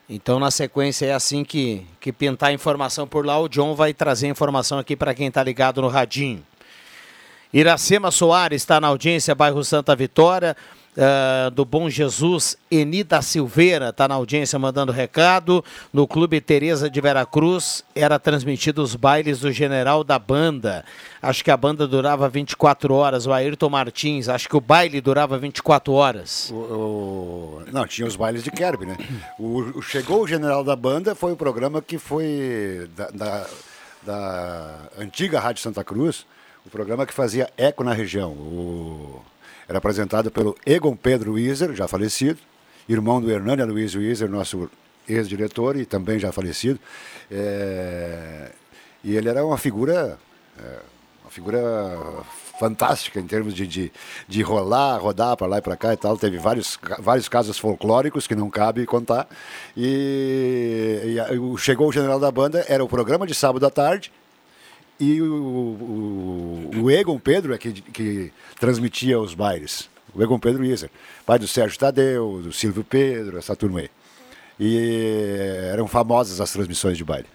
[0.09, 3.93] Então, na sequência, é assim que, que pintar a informação por lá, o John vai
[3.93, 6.41] trazer a informação aqui para quem está ligado no radinho.
[7.51, 10.55] Iracema Soares está na audiência, bairro Santa Vitória.
[10.95, 15.63] Uh, do Bom Jesus, Enida Silveira está na audiência mandando recado.
[15.91, 20.85] No Clube Tereza de Veracruz era transmitido os bailes do General da Banda.
[21.21, 23.27] Acho que a banda durava 24 horas.
[23.27, 26.49] O Ayrton Martins, acho que o baile durava 24 horas.
[26.49, 27.63] O, o...
[27.73, 28.95] Não, tinha os bailes de Kerb, né?
[29.37, 33.47] O, o, Chegou o General da Banda foi o programa que foi da, da,
[34.01, 36.25] da antiga Rádio Santa Cruz,
[36.65, 38.31] o programa que fazia eco na região.
[38.31, 39.21] O
[39.67, 42.39] era apresentado pelo Egon Pedro Wieser, já falecido,
[42.87, 44.69] irmão do Hernani Luiz Wieser, nosso
[45.07, 46.79] ex-diretor e também já falecido.
[47.31, 48.51] É...
[49.03, 50.17] E ele era uma figura,
[50.59, 50.79] é,
[51.23, 52.23] uma figura
[52.59, 53.91] fantástica em termos de, de,
[54.27, 56.17] de rolar, rodar para lá e para cá e tal.
[56.17, 59.27] Teve vários, vários casos folclóricos que não cabe contar.
[59.77, 64.11] E, e chegou o general da banda, era o programa de sábado à tarde,
[64.99, 69.89] e o, o, o Egon Pedro é que, que transmitia os bailes.
[70.13, 70.89] O Egon Pedro Iser,
[71.25, 73.89] pai do Sérgio Tadeu, do Silvio Pedro, essa turma aí.
[74.57, 75.37] E
[75.71, 77.27] eram famosas as transmissões de baile.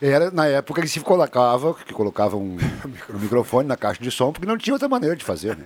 [0.00, 2.58] Era na época que se colocava, que colocava um,
[3.08, 5.64] um microfone na caixa de som, porque não tinha outra maneira de fazer, né?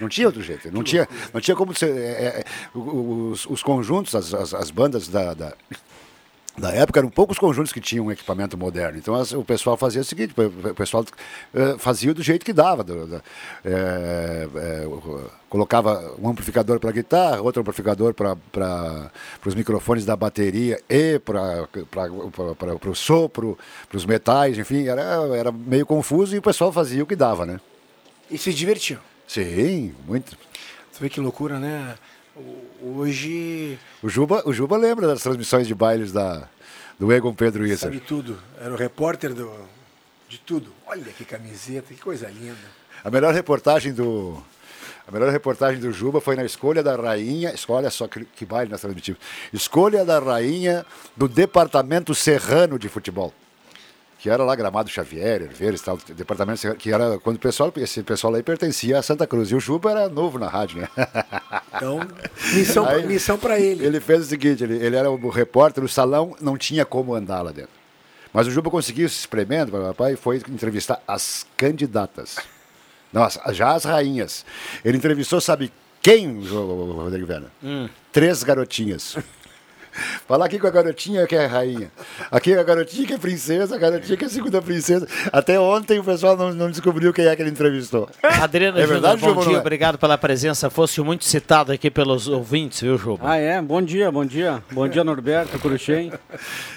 [0.00, 0.72] Não tinha outro jeito.
[0.72, 1.96] Não tinha, não tinha como ser.
[1.96, 2.44] É, é,
[2.76, 5.52] os, os, conjuntos, as, as, as bandas da, da,
[6.56, 8.96] da época eram poucos conjuntos que tinham um equipamento moderno.
[8.96, 12.84] Então as, o pessoal fazia o seguinte: o pessoal uh, fazia do jeito que dava.
[12.84, 13.22] Do, do,
[13.64, 14.86] é, é,
[15.48, 19.10] colocava um amplificador para guitarra, outro amplificador para
[19.44, 21.68] os microfones da bateria e para
[22.88, 25.02] o sopro, para os metais, enfim, era,
[25.36, 27.60] era meio confuso e o pessoal fazia o que dava, né?
[28.30, 28.98] E se divertiu.
[29.26, 30.36] Sim, muito.
[30.90, 31.96] Você vê que loucura, né?
[32.82, 33.78] Hoje.
[34.02, 36.48] O Juba, o Juba lembra das transmissões de bailes da,
[36.98, 37.90] do Egon Pedro Isser.
[37.90, 38.38] Sabe tudo.
[38.60, 39.52] Era o repórter do,
[40.28, 40.72] de tudo.
[40.86, 42.56] Olha que camiseta, que coisa linda.
[43.04, 44.42] A melhor reportagem do.
[45.06, 47.54] A melhor reportagem do Juba foi na escolha da rainha.
[47.68, 49.20] Olha só que, que baile nós transmitimos.
[49.52, 50.84] Escolha da rainha
[51.16, 53.32] do Departamento Serrano de Futebol
[54.24, 58.34] que era lá Gramado Xavier, Herveiros, tal, departamento que era quando o pessoal, esse pessoal
[58.34, 59.50] aí pertencia a Santa Cruz.
[59.50, 60.88] E o Juba era novo na rádio, né?
[61.76, 62.00] Então,
[62.54, 63.84] missão, aí, missão para ele.
[63.84, 67.42] Ele fez o seguinte, ele, ele era o repórter, o salão não tinha como andar
[67.42, 67.72] lá dentro.
[68.32, 72.36] Mas o Juba conseguiu se espremendo, papai, e foi entrevistar as candidatas.
[73.12, 74.46] Nossa, já as rainhas.
[74.82, 77.52] Ele entrevistou, sabe quem, Rodrigo Vera?
[77.62, 77.90] Hum.
[78.10, 79.18] Três garotinhas.
[80.26, 81.90] Falar aqui com a garotinha que é rainha.
[82.30, 85.06] Aqui a garotinha que é princesa, a garotinha que é segunda princesa.
[85.32, 88.08] Até ontem o pessoal não, não descobriu quem é que ele entrevistou.
[88.22, 89.60] Adriano é verdade, bom dia, é?
[89.60, 90.68] obrigado pela presença.
[90.70, 93.30] Fosse muito citado aqui pelos ouvintes, viu, Juba?
[93.30, 93.60] Ah, é?
[93.60, 94.62] Bom dia, bom dia.
[94.70, 96.12] Bom dia, Norberto Cruxem.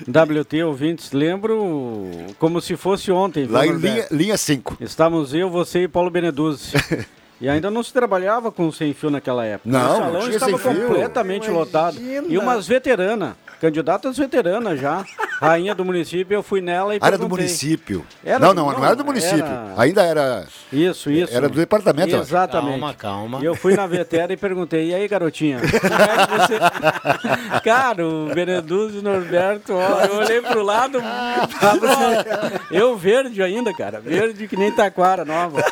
[0.07, 3.45] WT ouvintes, lembro como se fosse ontem.
[3.45, 3.77] Lá em
[4.11, 4.77] linha 5.
[4.79, 6.73] Estamos eu, você e Paulo Beneduzzi.
[7.39, 9.69] E ainda não se trabalhava com sem fio naquela época.
[9.69, 11.97] Não, o salão estava completamente lotado.
[11.99, 13.33] E umas veteranas.
[13.59, 15.03] Candidatas veteranas já.
[15.39, 18.05] Rainha do município, eu fui nela e Era do município.
[18.23, 19.45] Era, não, não, não, era do município.
[19.45, 19.73] Era...
[19.77, 20.47] Ainda era.
[20.73, 21.35] Isso, isso.
[21.35, 22.15] Era do departamento.
[22.15, 22.79] Exatamente.
[22.79, 23.39] Calma, calma.
[23.41, 25.59] E eu fui na vetera e perguntei: e aí, garotinha?
[25.59, 27.59] Como é que você.
[27.63, 30.99] Cara, o Beneduzzi Norberto, ó, eu olhei pro lado,
[31.59, 31.87] tava
[32.71, 33.99] eu verde ainda, cara.
[33.99, 35.63] Verde que nem taquara nova.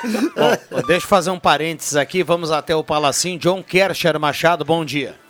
[0.69, 3.39] Bom, deixa eu fazer um parênteses aqui, vamos até o Palacinho.
[3.39, 5.24] John Kersher Machado, bom dia.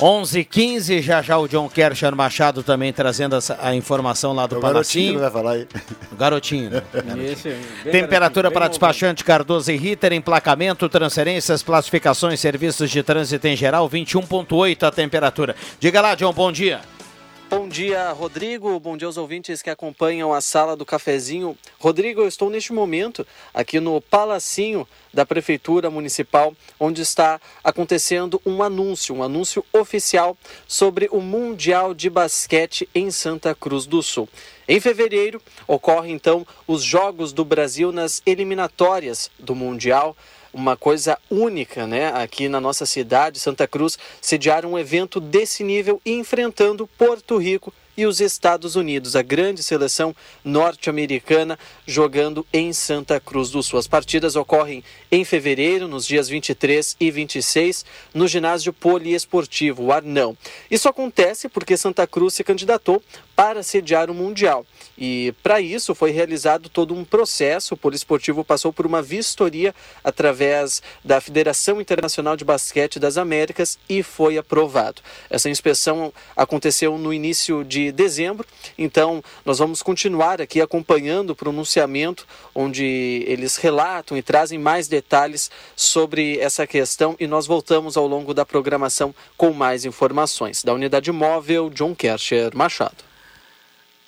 [0.00, 4.60] 11:15 já já o John Kershaw Machado também trazendo essa, a informação lá do é
[4.60, 5.20] Palacinho.
[5.20, 5.68] vai falar aí.
[6.10, 6.70] O garotinho.
[6.70, 6.82] Né?
[7.30, 7.56] Esse,
[7.90, 14.82] Temperatura para despachante Cardoso e Ritter, emplacamento, transferências, classificações, serviços de trânsito em geral, 21.8
[14.82, 15.54] a temperatura.
[15.78, 16.80] Diga lá, John, bom dia.
[17.56, 18.80] Bom dia, Rodrigo.
[18.80, 21.56] Bom dia aos ouvintes que acompanham a sala do cafezinho.
[21.78, 23.24] Rodrigo, eu estou neste momento
[23.54, 30.36] aqui no Palacinho da Prefeitura Municipal, onde está acontecendo um anúncio, um anúncio oficial
[30.66, 34.28] sobre o Mundial de Basquete em Santa Cruz do Sul.
[34.66, 40.16] Em fevereiro, ocorrem então os Jogos do Brasil nas eliminatórias do Mundial
[40.54, 42.08] uma coisa única, né?
[42.14, 48.06] Aqui na nossa cidade, Santa Cruz, sediar um evento desse nível enfrentando Porto Rico e
[48.06, 53.78] os Estados Unidos, a grande seleção norte-americana jogando em Santa Cruz do Sul.
[53.78, 60.36] As partidas ocorrem em fevereiro, nos dias 23 e 26, no ginásio poliesportivo, Arnão.
[60.70, 63.02] Isso acontece porque Santa Cruz se candidatou
[63.34, 64.64] para sediar o Mundial.
[64.96, 67.74] E para isso foi realizado todo um processo.
[67.74, 74.02] O Poliesportivo passou por uma vistoria através da Federação Internacional de Basquete das Américas e
[74.02, 75.02] foi aprovado.
[75.28, 78.46] Essa inspeção aconteceu no início de dezembro,
[78.78, 85.50] então nós vamos continuar aqui acompanhando o pronunciamento, onde eles relatam e trazem mais detalhes
[85.74, 90.62] sobre essa questão e nós voltamos ao longo da programação com mais informações.
[90.62, 93.13] Da unidade móvel, John Kercher Machado.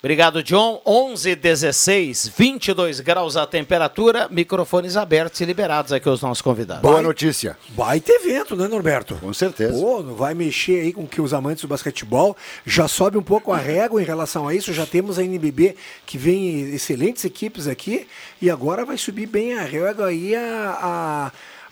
[0.07, 0.81] Obrigado, John.
[0.85, 6.81] 11, 16, 22 graus a temperatura, microfones abertos e liberados aqui aos nossos convidados.
[6.81, 7.57] Boa notícia.
[7.75, 9.15] Vai ter evento, né, Norberto?
[9.15, 9.73] Com certeza.
[9.73, 13.51] Pô, não vai mexer aí com que os amantes do basquetebol já sobe um pouco
[13.51, 14.71] a régua em relação a isso.
[14.71, 18.07] Já temos a NBB que vem excelentes equipes aqui
[18.41, 20.79] e agora vai subir bem a régua aí a,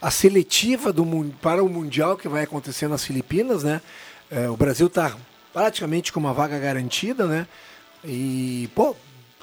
[0.02, 1.06] a, a seletiva do,
[1.42, 3.80] para o Mundial que vai acontecer nas Filipinas, né?
[4.30, 5.16] É, o Brasil está
[5.54, 7.48] praticamente com uma vaga garantida, né?
[8.08, 8.96] E, pô,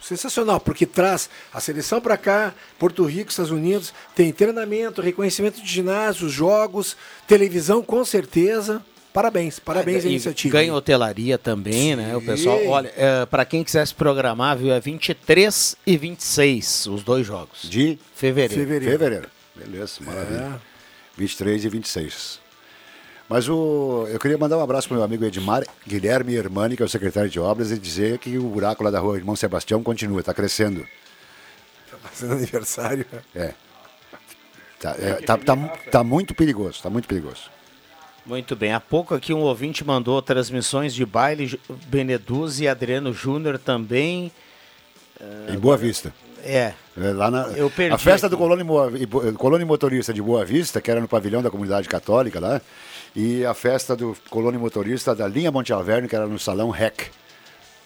[0.03, 5.69] sensacional, porque traz a seleção para cá, Porto Rico, Estados Unidos, tem treinamento, reconhecimento de
[5.69, 6.97] ginásio, jogos,
[7.27, 8.83] televisão com certeza.
[9.13, 10.55] Parabéns, parabéns à E iniciativa.
[10.59, 12.17] Ganha hotelaria também, né?
[12.17, 12.69] O pessoal, Sim.
[12.69, 17.69] olha, é, para quem quiser se programar, viu, é 23 e 26 os dois jogos.
[17.69, 18.55] De fevereiro.
[18.83, 19.29] Fevereiro.
[19.55, 20.61] Beleza, maravilha.
[21.17, 22.42] 23 e 26.
[23.33, 26.83] Mas o, eu queria mandar um abraço para o meu amigo Edmar Guilherme Hermani, que
[26.83, 29.83] é o secretário de obras, e dizer que o buraco lá da rua Irmão Sebastião
[29.83, 30.87] continua, está crescendo.
[32.03, 33.07] Fazendo aniversário.
[33.35, 33.55] É.
[34.79, 35.57] Tá, é, tá, tá,
[35.91, 37.51] tá muito perigoso, tá muito perigoso.
[38.27, 38.75] Muito bem.
[38.75, 44.31] Há pouco aqui um ouvinte mandou transmissões de baile, Beneduzzi e Adriano Júnior também.
[45.49, 46.13] Em Boa Vista.
[46.45, 46.75] É.
[47.01, 48.37] É, lá na, Eu perdi a festa aqui.
[48.37, 48.67] do Colônia,
[49.39, 52.61] Colônia Motorista de Boa Vista, que era no pavilhão da comunidade católica lá,
[53.15, 57.11] e a festa do Colônia Motorista da linha Monte Alverne, que era no Salão REC.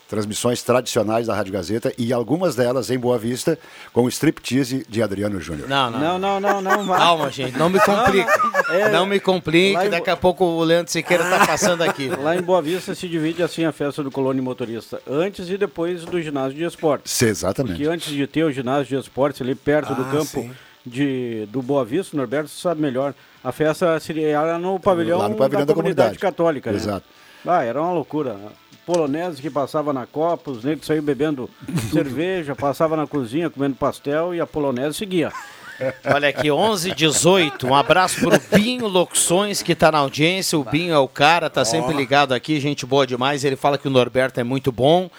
[0.09, 3.59] Transmissões tradicionais da Rádio Gazeta e algumas delas em Boa Vista
[3.93, 5.68] com o striptease de Adriano Júnior.
[5.68, 6.16] Não, não.
[6.16, 6.95] Não, não, não, não.
[6.97, 8.31] Calma, gente, não me complique.
[8.70, 12.09] É, não me complique, daqui a pouco o Leandro Siqueira está passando aqui.
[12.09, 16.05] Lá em Boa Vista se divide assim a festa do Colônia Motorista, antes e depois
[16.05, 17.11] do ginásio de esportes.
[17.11, 17.72] Sim, exatamente.
[17.74, 20.53] Porque antes de ter o ginásio de esportes ali perto do Ah, campo sim.
[20.87, 23.12] De, do Boa Vista, o Norberto sabe melhor,
[23.43, 26.18] a festa seria era no pavilhão, Lá no pavilhão da comunidade, comunidade.
[26.18, 26.70] católica.
[26.70, 26.76] né?
[26.76, 27.05] Exato.
[27.45, 28.37] Ah, era uma loucura.
[28.84, 31.51] Polonese que passava na copa, os negros saíam bebendo
[31.93, 35.32] cerveja, passava na cozinha comendo pastel e a polonese seguia.
[36.07, 40.59] Olha aqui, 11 18 Um abraço pro Binho Locuções, que tá na audiência.
[40.59, 43.45] O Binho é o cara, tá sempre ligado aqui, gente boa demais.
[43.45, 45.11] Ele fala que o Norberto é muito bom.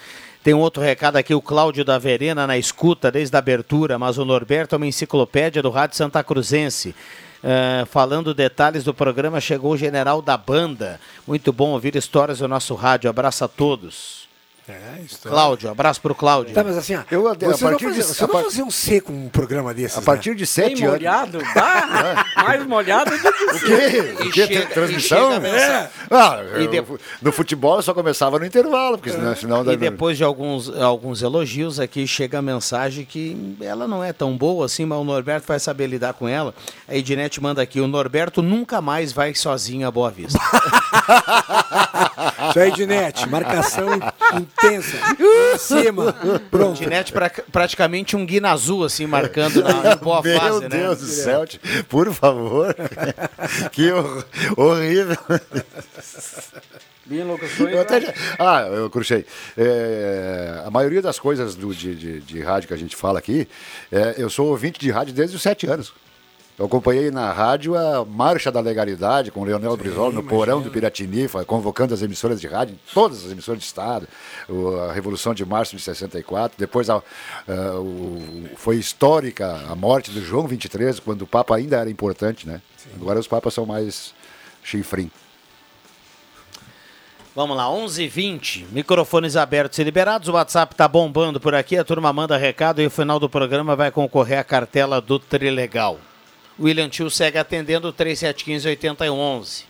[0.48, 4.18] Tem um outro recado aqui, o Cláudio da Verena na escuta desde a abertura, mas
[4.18, 6.96] o Norberto é uma enciclopédia do Rádio Santa Cruzense.
[7.44, 11.02] Eh, falando detalhes do programa, chegou o general da banda.
[11.28, 13.10] Muito bom ouvir histórias do nosso rádio.
[13.10, 14.27] Abraço a todos.
[14.70, 16.54] É, isso Cláudio, abraço pro Cláudio.
[16.54, 18.72] Tá, mas assim, ó, Eu, a vocês partir não de- faziam, a par- fazia um
[18.72, 20.98] C com um programa desses, A partir de Bem sete anos.
[20.98, 24.16] molhado, bah, mais molhado do que O quê?
[24.24, 24.48] E O quê?
[24.48, 25.32] chega- Transmissão?
[25.32, 25.90] e chega a mensagem.
[26.12, 30.18] Ah, E eu- depois- no futebol só começava no intervalo, porque senão, senão E depois
[30.18, 34.86] de alguns, alguns elogios aqui, chega a mensagem que ela não é tão boa assim,
[34.86, 36.54] mas o Norberto vai saber lidar com ela.
[36.90, 40.38] A Ednet manda aqui, o Norberto nunca mais vai sozinho a Boa Vista.
[42.50, 43.88] Isso aí, Dinete, marcação
[44.64, 44.98] intensa.
[45.54, 46.14] Em cima.
[46.52, 46.80] Pronto.
[47.14, 50.70] Pra, praticamente um guina azul, assim, marcando na, em boa Meu fase, né?
[50.70, 51.46] Deus do céu,
[51.90, 52.76] por favor.
[53.72, 55.18] que hor- horrível.
[57.06, 57.72] Bem locuções.
[57.74, 59.26] Eu até já- Ah, eu cruchei.
[59.58, 63.48] É, a maioria das coisas do- de, de- de rádio que a gente fala aqui,
[63.92, 65.94] é, eu sou ouvinte de rádio desde os sete anos.
[66.58, 70.72] Eu acompanhei na rádio a Marcha da Legalidade com o Leonel Brizola no porão do
[70.72, 74.08] Piratini, convocando as emissoras de rádio, todas as emissoras de Estado,
[74.50, 76.58] o- a Revolução de Março de 64.
[76.58, 81.78] Depois a- a- o- foi histórica a morte do João 23, quando o Papa ainda
[81.78, 82.60] era importante, né?
[83.00, 84.16] Agora os Papas são mais
[84.64, 85.12] chifrim.
[87.36, 92.12] Vamos lá, 11h20, microfones abertos e liberados, o WhatsApp tá bombando por aqui, a turma
[92.12, 96.00] manda recado e no final do programa vai concorrer à cartela do Trilegal.
[96.60, 99.64] William Tio segue atendendo 3715-8011.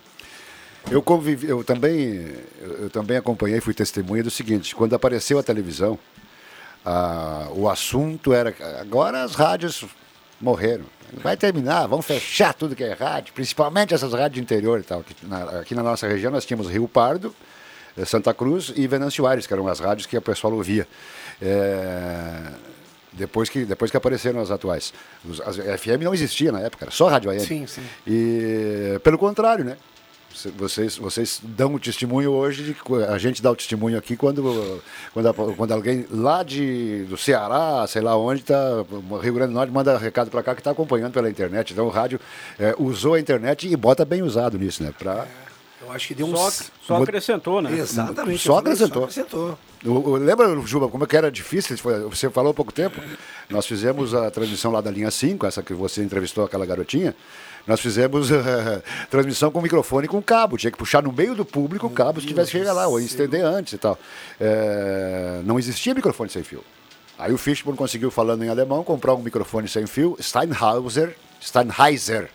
[0.89, 2.31] Eu, convivi, eu, também,
[2.61, 5.99] eu, eu também acompanhei, fui testemunha do seguinte: quando apareceu a televisão,
[6.85, 8.55] ah, o assunto era.
[8.79, 9.83] Agora as rádios
[10.39, 10.85] morreram.
[11.23, 15.03] Vai terminar, vamos fechar tudo que é rádio, principalmente essas rádios interior e tal.
[15.03, 17.33] que na- aqui na nossa região nós tínhamos Rio Pardo,
[17.97, 20.85] eh, Santa Cruz e Venâncio Aires, que eram as rádios que o pessoal ouvia.
[21.41, 22.39] É,
[23.17, 24.93] depois, que, depois que apareceram as atuais.
[25.27, 27.39] Os, as FM não existia na época, era só rádio AM.
[27.39, 27.81] Sim, sim.
[28.05, 29.75] E pelo contrário, né?
[30.35, 32.75] Cê- Vocês, vocês dão o testemunho hoje, de,
[33.09, 34.81] a gente dá o testemunho aqui quando,
[35.13, 38.55] quando, quando alguém lá de, do Ceará, sei lá onde, tá,
[39.21, 41.73] Rio Grande do Norte, manda recado para cá que está acompanhando pela internet.
[41.73, 42.19] Então o rádio
[42.59, 44.93] é, usou a internet e bota bem usado nisso, né?
[44.99, 45.25] Pra,
[45.87, 46.71] Eu acho que deu Só, uns.
[46.85, 47.71] só acrescentou, né?
[47.77, 48.43] Exatamente.
[48.43, 49.09] Só acrescentou.
[49.09, 49.57] Só acrescentou.
[50.19, 51.77] Lembra, Juba, como é que era difícil?
[52.09, 52.99] Você falou há pouco tempo.
[53.49, 57.15] Nós fizemos a transmissão lá da linha 5, essa que você entrevistou aquela garotinha.
[57.65, 60.57] Nós fizemos eh, transmissão com microfone e com cabo.
[60.57, 62.99] Tinha que puxar no meio do público o cabo se tivesse que chegar lá, ou
[62.99, 63.97] estender antes e tal.
[64.39, 66.63] Eh, não existia microfone sem fio.
[67.17, 72.29] Aí o Fishburne conseguiu, falando em alemão, comprar um microfone sem fio, Steinhauser, Steinheiser,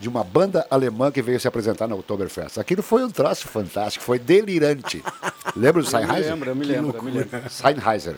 [0.00, 2.58] de uma banda alemã que veio se apresentar na Oktoberfest.
[2.58, 5.02] Aquilo foi um traço fantástico, foi delirante.
[5.54, 6.30] Lembra do Eu me Sennheiser?
[6.32, 7.42] lembro, eu me lembro, eu me lembro.
[7.50, 8.16] Sennheiser.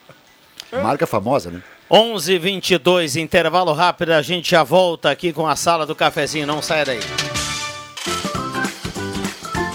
[0.82, 1.62] Marca famosa, né?
[1.90, 6.84] 11h22, intervalo rápido, a gente já volta aqui com a sala do cafezinho, não sai
[6.84, 7.00] daí.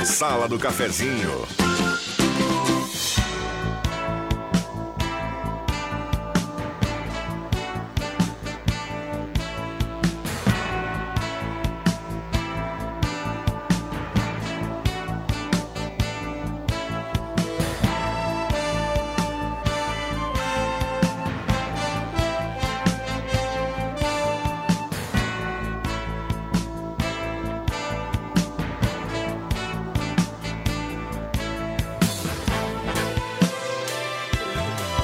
[0.05, 1.47] Sala do Cafezinho.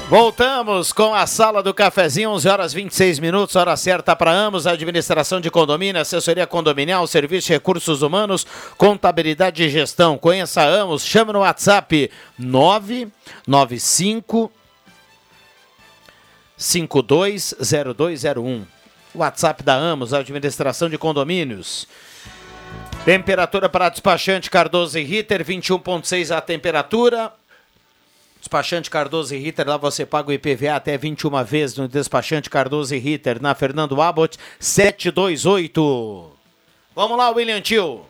[0.08, 5.38] Voltamos com a sala do cafezinho, 11 horas 26 minutos, hora certa para ambos, administração
[5.38, 8.46] de condomínio, assessoria condominial, serviço de recursos humanos,
[8.78, 10.16] contabilidade e gestão.
[10.16, 14.50] Conheça a Amos, chame no WhatsApp 995
[16.56, 18.66] 520201.
[19.14, 21.86] WhatsApp da Amos, administração de condomínios.
[23.04, 27.30] Temperatura para despachante Cardoso e Ritter, 21.6 a temperatura.
[28.40, 32.94] Despachante Cardoso e Ritter, lá você paga o IPVA até 21 vezes no despachante Cardoso
[32.94, 36.32] e Ritter, na Fernando Abbott, 728.
[36.94, 38.06] Vamos lá, William Tio.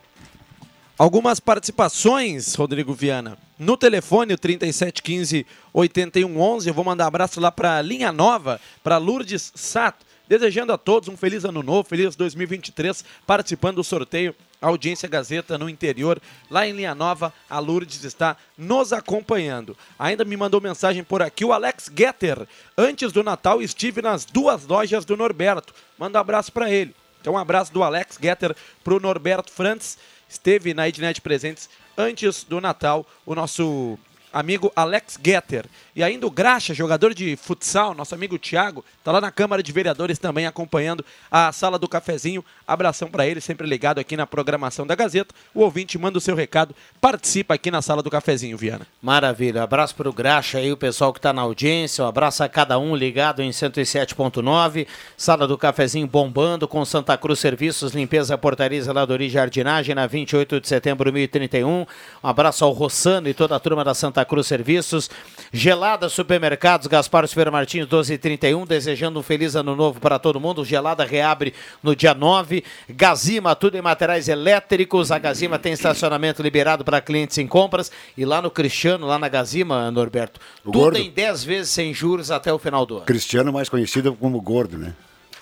[0.99, 3.39] Algumas participações, Rodrigo Viana.
[3.59, 6.69] No telefone, o 3715 8111.
[6.69, 10.05] Eu vou mandar abraço lá para Linha Nova, para Lourdes Sato.
[10.27, 15.69] Desejando a todos um feliz ano novo, feliz 2023, participando do sorteio Audiência Gazeta no
[15.69, 16.21] interior.
[16.51, 19.77] Lá em Linha Nova, a Lourdes está nos acompanhando.
[19.99, 22.47] Ainda me mandou mensagem por aqui o Alex Getter.
[22.77, 25.75] Antes do Natal, estive nas duas lojas do Norberto.
[25.97, 26.95] Manda um abraço para ele.
[27.21, 29.99] Então, um abraço do Alex Getter para o Norberto Frantz.
[30.29, 33.99] Esteve na Ednet Presentes antes do Natal, o nosso
[34.33, 35.67] amigo Alex Getter.
[35.95, 39.73] E ainda o Graxa, jogador de futsal, nosso amigo Thiago, tá lá na Câmara de
[39.73, 42.45] Vereadores também acompanhando a sala do cafezinho.
[42.67, 45.35] Abração para ele, sempre ligado aqui na programação da Gazeta.
[45.53, 48.87] O ouvinte manda o seu recado, participa aqui na sala do cafezinho, Viana.
[49.03, 49.65] Maravilha.
[49.65, 52.05] Abraço para o Graxa aí, o pessoal que está na audiência.
[52.05, 54.87] Um abraço a cada um ligado em 107.9.
[55.17, 60.61] Sala do Cafezinho bombando com Santa Cruz Serviços, Limpeza, Portaria, Zeladoria e Jardinagem na 28
[60.61, 61.69] de setembro de 1031.
[61.69, 61.87] Um
[62.23, 65.11] abraço ao Rossano e toda a turma da Santa Cruz Serviços.
[65.53, 68.67] Gelada Supermercados, Gaspar Silveira Martins 1231.
[68.67, 70.65] Desejando um feliz ano novo para todo mundo.
[70.65, 72.63] Gelada reabre no dia 9.
[72.89, 75.11] Gazima, tudo em materiais elétricos.
[75.11, 77.91] A Gazima tem estacionamento liberado para clientes em compras.
[78.17, 80.99] E lá no Cristiano, lá na Gazima, Norberto, O tudo gordo.
[80.99, 83.07] em 10 vezes sem juros até o final do ano.
[83.07, 84.95] Cristiano, mais conhecido como Gordo, né?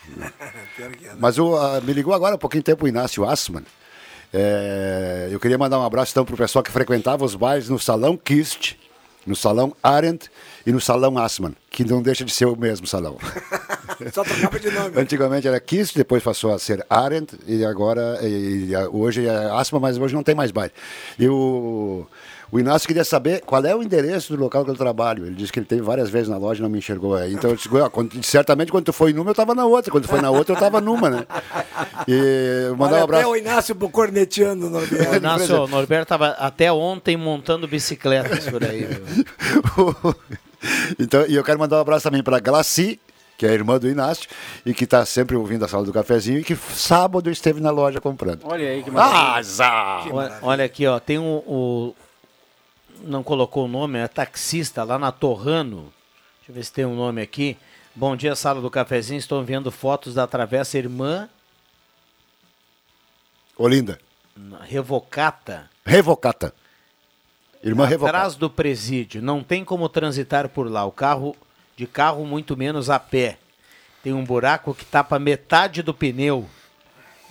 [1.18, 3.64] Mas o, ah, me ligou agora há pouquinho tempo o Inácio Assman.
[4.38, 7.78] É, eu queria mandar um abraço então para o pessoal que frequentava os bailes no
[7.78, 8.76] Salão Kist,
[9.26, 10.30] no Salão Arendt
[10.66, 13.16] e no Salão Assman, que não deixa de ser o mesmo salão.
[14.12, 15.00] Só trocava de nome.
[15.00, 19.80] Antigamente era Kist, depois passou a ser Arendt e agora e, e, hoje é Assman,
[19.80, 20.74] mas hoje não tem mais baile.
[21.18, 22.06] E o,
[22.50, 25.26] O Inácio queria saber qual é o endereço do local que eu trabalho.
[25.26, 27.32] Ele disse que ele teve várias vezes na loja e não me enxergou aí.
[27.34, 29.90] Então, eu disse, "Ah, quando- certamente quando tu foi numa, eu estava na outra.
[29.90, 31.26] Quando tu foi na outra, eu estava numa, né?
[32.06, 33.22] E mandar Olha, um abraço.
[33.22, 38.62] até o Inácio corneteando no O Inácio, o Norberto estava até ontem montando bicicletas por
[38.62, 38.86] aí.
[40.98, 42.98] então, e eu quero mandar um abraço também para Glaci,
[43.36, 44.28] que é a irmã do Inácio,
[44.64, 48.00] e que está sempre ouvindo a sala do cafezinho, e que sábado esteve na loja
[48.00, 48.40] comprando.
[48.44, 49.38] Olha aí que Ah, maravilha.
[49.38, 50.14] azar!
[50.14, 51.94] Olha, olha aqui, ó, tem um, o
[53.02, 55.92] não colocou o nome, é taxista lá na Torrano.
[56.38, 57.56] Deixa eu ver se tem um nome aqui.
[57.94, 59.18] Bom dia, sala do cafezinho.
[59.18, 61.28] Estou vendo fotos da travessa Irmã
[63.56, 63.98] Olinda,
[64.64, 65.70] Revocata.
[65.84, 66.54] revocata.
[67.64, 68.18] Irmã revocata.
[68.18, 69.22] Atrás do presídio.
[69.22, 70.84] Não tem como transitar por lá.
[70.84, 71.34] O carro
[71.74, 73.38] de carro muito menos a pé.
[74.02, 76.46] Tem um buraco que tapa metade do pneu.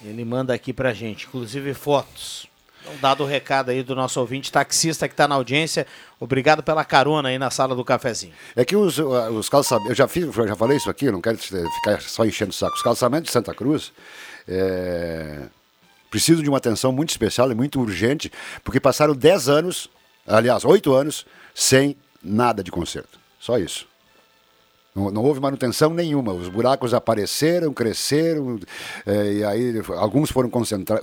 [0.04, 2.48] Ele manda aqui pra gente, inclusive fotos.
[2.86, 5.88] Então, dado o recado aí do nosso ouvinte taxista que está na audiência,
[6.20, 8.34] obrigado pela carona aí na sala do cafezinho.
[8.56, 11.20] É que os, uh, os calçamentos, eu já, fiz, eu já falei isso aqui, não
[11.20, 12.76] quero ficar só enchendo o saco.
[12.76, 13.92] Os calçamentos de Santa Cruz
[14.48, 15.48] é,
[16.12, 18.32] precisam de uma atenção muito especial e muito urgente,
[18.64, 19.90] porque passaram 10 anos,
[20.28, 21.26] aliás, 8 anos,
[21.56, 23.20] sem nada de conserto.
[23.40, 23.88] Só isso.
[24.96, 26.32] Não, não houve manutenção nenhuma.
[26.32, 28.58] Os buracos apareceram, cresceram,
[29.06, 30.50] eh, e aí alguns foram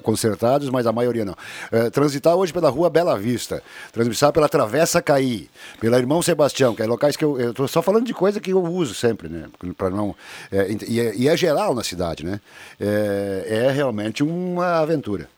[0.03, 1.37] consertados, mas a maioria não.
[1.71, 3.63] Eh, transitar hoje pela rua Bela Vista,
[3.93, 8.07] transitar pela Travessa Caí, pela Irmão Sebastião, que é locais que eu estou só falando
[8.07, 9.45] de coisa que eu uso sempre, né?
[9.77, 10.17] Para não
[10.51, 12.41] eh, e, é, e é geral na cidade, né?
[12.81, 15.29] Eh, é realmente uma aventura,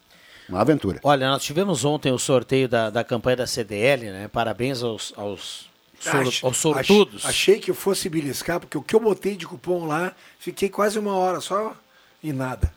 [0.48, 1.00] uma aventura.
[1.02, 4.28] Olha, nós tivemos ontem o sorteio da, da campanha da CDL, né?
[4.32, 5.66] Parabéns aos, aos,
[6.05, 7.24] sor- aos sortudos.
[7.24, 10.68] ach- Achei que eu fosse beliscar, porque o que eu botei de cupom lá, fiquei
[10.68, 11.74] quase uma hora só
[12.22, 12.72] e nada.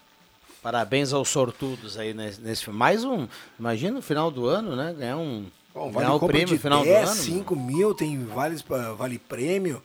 [0.61, 3.27] Parabéns aos sortudos aí nesse, nesse mais um.
[3.59, 4.93] Imagina no final do ano, né?
[4.97, 7.21] Ganhar um Bom, ganhar vale o compra prêmio no final 10, do ano.
[7.21, 9.81] 5 mil, tem vales, pra- vale prêmio,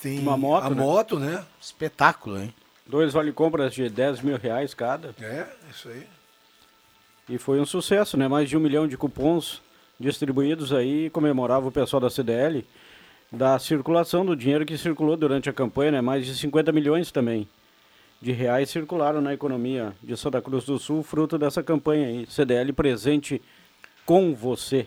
[0.00, 0.76] tem Uma moto, a né?
[0.76, 1.44] moto, né?
[1.60, 2.52] Espetáculo, hein?
[2.86, 5.14] Dois vale-compras de 10 mil reais cada.
[5.20, 6.04] É, isso aí.
[7.28, 8.26] E foi um sucesso, né?
[8.26, 9.62] Mais de um milhão de cupons
[10.00, 12.64] distribuídos aí, comemorava o pessoal da CDL,
[13.30, 16.00] da circulação do dinheiro que circulou durante a campanha, né?
[16.00, 17.46] Mais de 50 milhões também
[18.20, 22.26] de reais circularam na economia de Santa Cruz do Sul, fruto dessa campanha aí.
[22.28, 23.40] CDL presente
[24.04, 24.86] com você.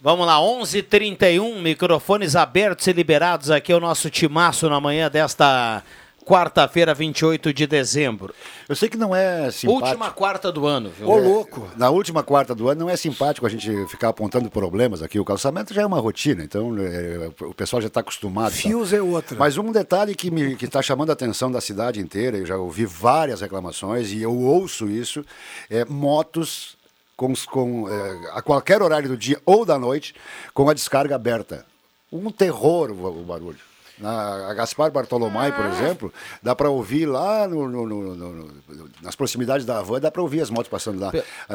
[0.00, 5.82] Vamos lá, 11:31 microfones abertos e liberados aqui é o nosso timaço na manhã desta
[6.28, 8.34] quarta-feira, 28 de dezembro.
[8.68, 9.86] Eu sei que não é simpático.
[9.86, 11.08] Última quarta do ano, viu?
[11.08, 11.66] Ô, louco!
[11.74, 15.18] Na última quarta do ano não é simpático a gente ficar apontando problemas aqui.
[15.18, 18.50] O calçamento já é uma rotina, então é, o pessoal já está acostumado.
[18.52, 18.70] e tal.
[18.70, 19.38] Fios é outra.
[19.38, 22.56] Mas um detalhe que me que está chamando a atenção da cidade inteira, eu já
[22.58, 25.24] ouvi várias reclamações e eu ouço isso,
[25.70, 26.76] é motos
[27.16, 30.14] com, com, é, a qualquer horário do dia ou da noite
[30.52, 31.64] com a descarga aberta.
[32.12, 33.67] Um terror o, o barulho.
[34.00, 38.88] Na a Gaspar Bartolomai, por exemplo, dá para ouvir lá no- no- no- no- no-
[39.02, 41.12] nas proximidades da van, dá para ouvir as motos passando lá.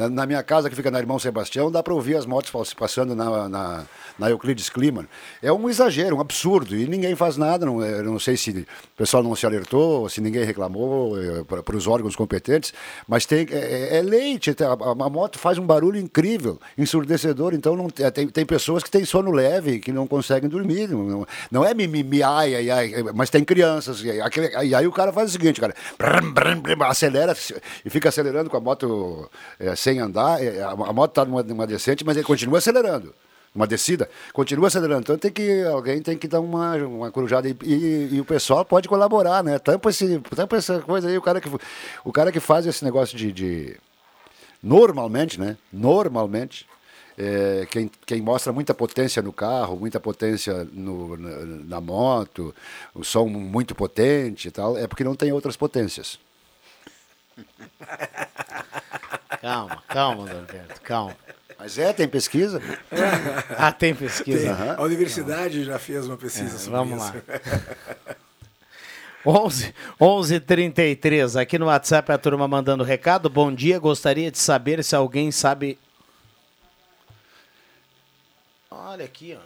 [0.09, 3.15] Na minha casa, que fica na Irmão Sebastião, dá para ouvir as motos pas- passando
[3.15, 3.83] na, na,
[4.19, 5.07] na Euclides Kliman.
[5.41, 7.65] É um exagero, um absurdo, e ninguém faz nada.
[7.65, 8.65] Não, eu não sei se o
[8.97, 11.15] pessoal não se alertou, se ninguém reclamou
[11.63, 12.73] para os órgãos competentes,
[13.07, 14.51] mas tem, é, é leite.
[14.61, 17.53] A, a- a moto faz um barulho incrível, ensurdecedor.
[17.53, 20.87] Então, não, é, tem, tem pessoas que têm sono leve, que não conseguem dormir.
[20.89, 24.01] Não, não- não é mimimi, ai, ai, ai, mas tem crianças.
[24.01, 27.35] E aí, aquele- e aí o cara faz o seguinte, cara, brum, brum, brum, acelera
[27.85, 29.29] e fica acelerando com a moto
[29.59, 30.43] é, sem andar.
[30.43, 33.13] É, A, a moto está numa, numa descente, mas ele continua acelerando.
[33.55, 35.01] Uma descida, continua acelerando.
[35.01, 38.65] Então tem que, alguém tem que dar uma, uma corujada e, e- e o pessoal
[38.65, 39.59] pode colaborar, né?
[39.59, 41.47] Tampa, esse, tampa essa coisa aí, o cara que,
[42.03, 43.77] o cara que faz esse negócio de- de
[44.61, 45.57] normalmente, né?
[45.71, 46.65] Normalmente,
[47.17, 51.29] é, quem, quem mostra muita potência no carro, muita potência no, na,
[51.75, 52.53] na moto,
[52.93, 56.19] o som muito potente e tal, é porque não tem outras potências.
[59.41, 61.15] Calma, calma, Norberto, calma.
[61.59, 62.61] Mas é, tem pesquisa.
[63.57, 64.55] Ah, tem pesquisa.
[64.55, 64.69] Tem.
[64.71, 67.13] A universidade já fez uma pesquisa É, sobre vamos isso.
[67.13, 68.15] lá.
[69.25, 73.29] 11 11 33 aqui no WhatsApp a turma mandando recado.
[73.29, 75.77] Bom dia, gostaria de saber se alguém sabe.
[78.75, 79.43] Olha aqui, ó.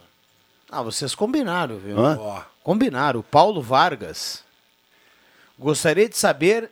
[0.70, 1.98] Ah, vocês combinaram, viu?
[1.98, 2.16] Hã?
[2.20, 3.22] Ó, Combinaram.
[3.22, 4.42] Paulo Vargas.
[5.58, 6.70] Gostaria de saber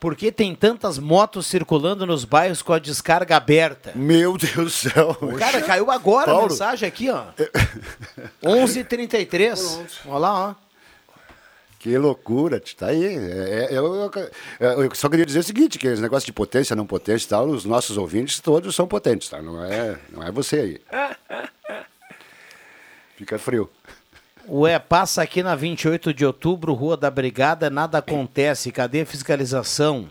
[0.00, 3.92] por que tem tantas motos circulando nos bairros com a descarga aberta.
[3.94, 5.14] Meu Deus do céu.
[5.38, 6.48] Cara, caiu agora a Paulo.
[6.50, 7.24] mensagem aqui, ó.
[8.42, 9.86] 11h33.
[10.06, 10.54] Olha lá, ó.
[11.78, 13.04] Que loucura, tá aí.
[13.04, 14.10] É, é, eu,
[14.60, 17.28] eu- eu só queria dizer o seguinte, que esse negócio de potência, não potência e
[17.28, 19.40] tal, os nossos ouvintes todos são potentes, tá?
[19.40, 20.80] Não é, não é você aí.
[23.18, 23.68] Fica frio.
[24.48, 28.70] Ué, passa aqui na 28 de outubro, Rua da Brigada, nada acontece.
[28.72, 30.08] Cadê a fiscalização?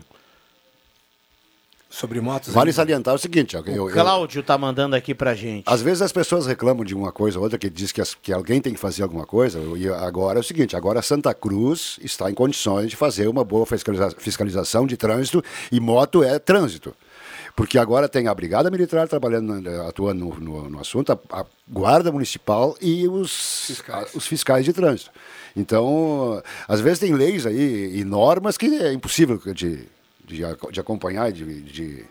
[1.90, 2.52] Sobre motos.
[2.52, 2.76] Vale ainda.
[2.76, 5.64] salientar o seguinte, ó, eu, O Cláudio tá mandando aqui pra gente.
[5.66, 8.30] Às vezes as pessoas reclamam de uma coisa ou outra, que diz que, as- que
[8.30, 12.30] alguém tem que fazer alguma coisa, e agora é o seguinte, agora Santa Cruz está
[12.30, 15.42] em condições de fazer uma boa fiscaliza- fiscalização de trânsito,
[15.72, 16.94] e moto é trânsito.
[17.58, 21.44] Porque agora tem a Brigada Militar trabalhando, na- atuando no, no- no assunto, a, a
[21.68, 25.10] Guarda Municipal e os a- os fiscais de trânsito.
[25.56, 29.88] Então, às vezes tem leis aí e normas que é impossível de,
[30.24, 32.04] de, de acompanhar de, de,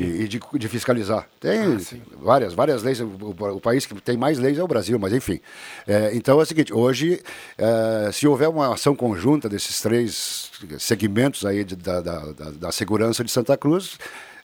[0.00, 1.28] e, e de, de fiscalizar.
[1.38, 1.60] Tem
[2.20, 2.98] várias, várias leis.
[3.00, 5.38] O, o- o país que tem mais leis é o Brasil, mas enfim.
[5.86, 7.22] É, então é o seguinte: hoje,
[7.56, 10.50] é, se houver uma ação conjunta desses três
[10.80, 13.96] segmentos aí de- da, da, da- da segurança de Santa Cruz,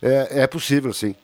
[0.03, 1.15] é, é possível, sim.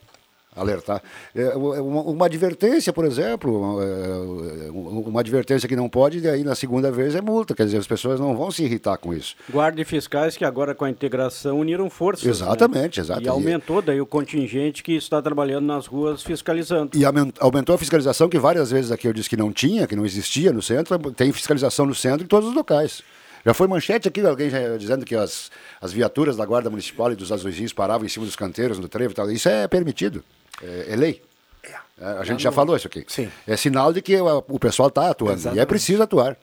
[0.57, 1.01] Alertar.
[1.37, 6.57] É, uma, uma advertência, por exemplo, é, uma advertência que não pode, e aí na
[6.57, 7.55] segunda vez é multa.
[7.55, 9.37] Quer dizer, as pessoas não vão se irritar com isso.
[9.49, 12.25] Guarda e fiscais que agora com a integração uniram forças.
[12.25, 12.31] né?
[12.31, 13.01] Exatamente.
[13.23, 16.91] E aumentou daí o contingente que está trabalhando nas ruas fiscalizando.
[16.99, 19.95] E aumen- aumentou a fiscalização, que várias vezes aqui eu disse que não tinha, que
[19.95, 20.99] não existia no centro.
[21.13, 23.01] Tem fiscalização no centro em todos os locais.
[23.45, 27.17] Já foi manchete aqui, alguém já dizendo que as, as viaturas da Guarda Municipal e
[27.17, 29.31] dos azuizinhos paravam em cima dos canteiros, no trevo e tal.
[29.31, 30.25] Isso é permitido.
[30.63, 31.23] É, é lei.
[32.01, 33.05] É, a gente já falou isso aqui.
[33.09, 33.31] Sim.
[33.47, 35.33] É sinal de que o, o pessoal está atuando.
[35.33, 35.67] E é Exatamente.
[35.67, 36.37] preciso atuar.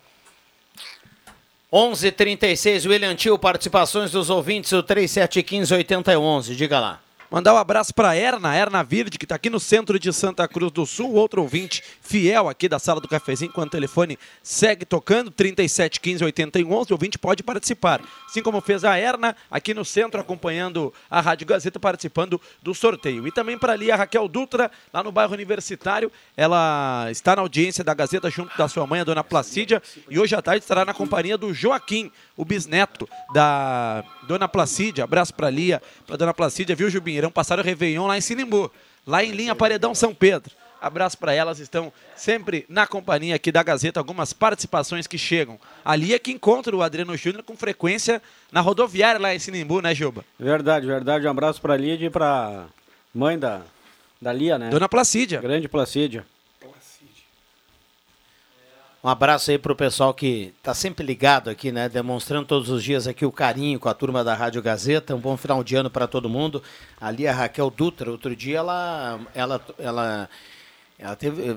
[1.72, 6.56] 11:36 William Tio, participações dos ouvintes, o 3715-8011.
[6.56, 7.02] Diga lá.
[7.32, 10.71] Mandar um abraço para Erna, Erna Virde, que está aqui no centro de Santa Cruz
[10.71, 15.32] do Sul, outro ouvinte fiel aqui da sala do cafezinho, enquanto o telefone segue tocando,
[15.32, 17.99] 3715 8111, o ouvinte pode participar.
[18.28, 23.28] Assim como fez a Erna, aqui no centro, acompanhando a Rádio Gazeta, participando do sorteio.
[23.28, 27.84] E também para ali a Raquel Dutra, lá no bairro Universitário, ela está na audiência
[27.84, 30.93] da Gazeta junto da sua mãe, a dona Placídia, e hoje à tarde estará na
[30.93, 35.03] companhia do Joaquim, o bisneto da dona Placídia.
[35.03, 37.13] Abraço para Lia, para dona Placídia, viu, Jubim?
[37.13, 38.71] Irão passar o Réveillon lá em Sinimbu,
[39.05, 40.51] lá em linha Paredão São Pedro.
[40.82, 45.57] Abraço para elas, estão sempre na companhia aqui da Gazeta, algumas participações que chegam.
[45.84, 48.21] Ali é que encontra o Adriano Júnior com frequência
[48.51, 50.23] na rodoviária lá em Sinimbu, né, Juba?
[50.39, 51.26] Verdade, verdade.
[51.26, 52.65] Um abraço para a Lídia e para
[53.13, 53.61] mãe da,
[54.21, 54.69] da Lia, né?
[54.69, 55.41] Dona Placídia.
[55.41, 56.26] Grande Placídia.
[59.06, 61.88] Um abraço aí pro pessoal que tá sempre ligado aqui, né?
[61.88, 65.14] Demonstrando todos os dias aqui o carinho com a turma da Rádio Gazeta.
[65.14, 66.64] Um bom final de ano para todo mundo.
[66.99, 70.30] Ali a Raquel Dutra, outro dia ela ela ela
[70.97, 71.56] ela teve eh,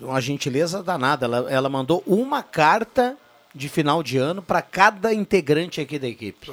[0.00, 1.26] uma gentileza danada.
[1.26, 3.16] Ela, ela mandou uma carta
[3.54, 6.50] de final de ano para cada integrante aqui da equipe.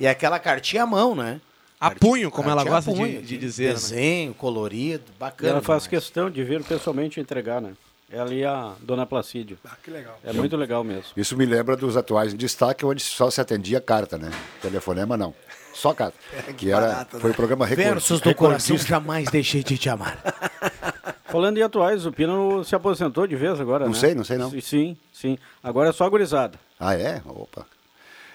[0.00, 1.40] E aquela cartinha à mão, né?
[1.78, 3.72] A punho, como ela gosta de- punho, de dizer, né?
[3.74, 5.50] Desenho, colorido, E bacana.
[5.52, 6.02] ela faz demais.
[6.04, 7.74] questão de vir pessoalmente entregar, né?
[8.12, 9.56] Ela e a dona Placídia.
[9.64, 10.18] Ah, que legal.
[10.22, 11.04] É muito legal mesmo.
[11.16, 14.30] Isso me lembra dos atuais em destaque, onde só se atendia carta, né?
[14.60, 15.34] Telefonema não.
[15.72, 16.18] Só carta.
[16.58, 17.32] que era, barato, foi né?
[17.32, 20.18] o programa recor- Versos do coração, jamais deixei de te amar.
[21.24, 23.98] Falando em atuais, o Pino se aposentou de vez agora, Não né?
[23.98, 24.50] sei, não sei não.
[24.60, 25.38] Sim, sim.
[25.62, 26.58] Agora é só a gurizada.
[26.78, 27.22] Ah, é?
[27.24, 27.64] Opa.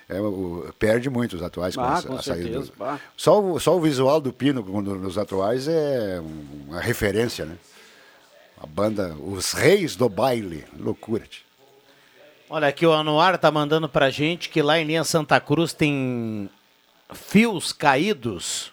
[0.10, 2.44] É, o- perde muito os atuais com, Ah, essa- com a saída.
[2.50, 2.72] certeza.
[2.76, 3.00] Bah.
[3.16, 6.20] Só, o, só o visual do Pino nos atuais é
[6.68, 7.56] uma referência, né?
[8.60, 10.66] A banda Os Reis do Baile.
[10.78, 11.24] Loucura.
[12.50, 16.50] Olha aqui, o Anuar tá mandando pra gente que lá em linha Santa Cruz tem
[17.14, 18.72] fios caídos.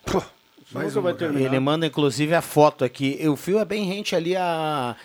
[0.70, 1.47] Nunca vai terminar.
[1.47, 3.16] Ele manda inclusive a foto aqui.
[3.20, 4.97] E o fio é bem rente ali a,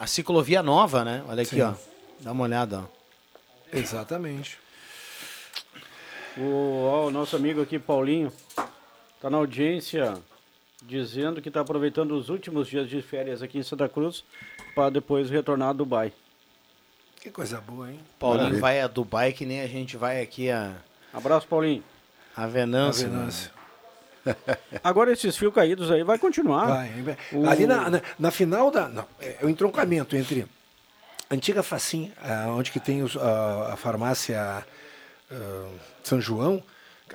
[0.00, 1.24] a ciclovia nova, né?
[1.28, 1.62] Olha aqui, Sim.
[1.62, 1.74] ó.
[2.20, 3.76] Dá uma olhada, ó.
[3.76, 4.58] Exatamente.
[6.36, 8.32] O, ó, o nosso amigo aqui, Paulinho,
[9.16, 10.16] está na audiência
[10.88, 14.24] dizendo que está aproveitando os últimos dias de férias aqui em Santa Cruz
[14.74, 16.12] para depois retornar a Dubai.
[17.20, 18.00] Que coisa boa, hein?
[18.18, 18.60] Paulinho Maravilha.
[18.62, 20.74] vai a Dubai que nem a gente vai aqui a,
[21.12, 21.82] Abraço, Paulinho.
[22.34, 23.06] a Venâncio.
[23.06, 23.50] A Venâncio.
[24.82, 26.66] Agora esses fios caídos aí vai continuar.
[26.66, 27.16] Vai, vai.
[27.32, 28.88] O- Ali na, na, na final da.
[28.88, 30.46] Não, é o entroncamento entre
[31.30, 34.64] a antiga Facim, ah, onde que tem os- a, a farmácia
[35.30, 35.68] ah,
[36.02, 36.62] São João,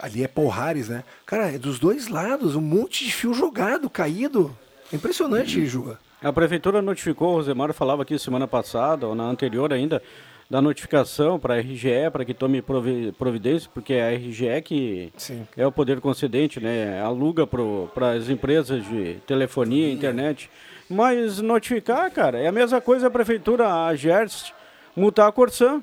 [0.03, 1.03] ali é Porrares, né?
[1.25, 4.55] Cara, é dos dois lados, um monte de fio jogado, caído.
[4.91, 5.97] Impressionante, Juga.
[6.21, 10.01] A prefeitura notificou, o Rosemar falava aqui semana passada, ou na anterior ainda,
[10.49, 15.11] da notificação para a RGE, para que tome provi- providência, porque é a RGE que
[15.17, 15.47] Sim.
[15.57, 17.01] é o poder concedente, né?
[17.01, 20.49] Aluga para as empresas de telefonia, internet.
[20.89, 24.53] Mas notificar, cara, é a mesma coisa a prefeitura, a GERST,
[24.95, 25.81] multar a Corsan.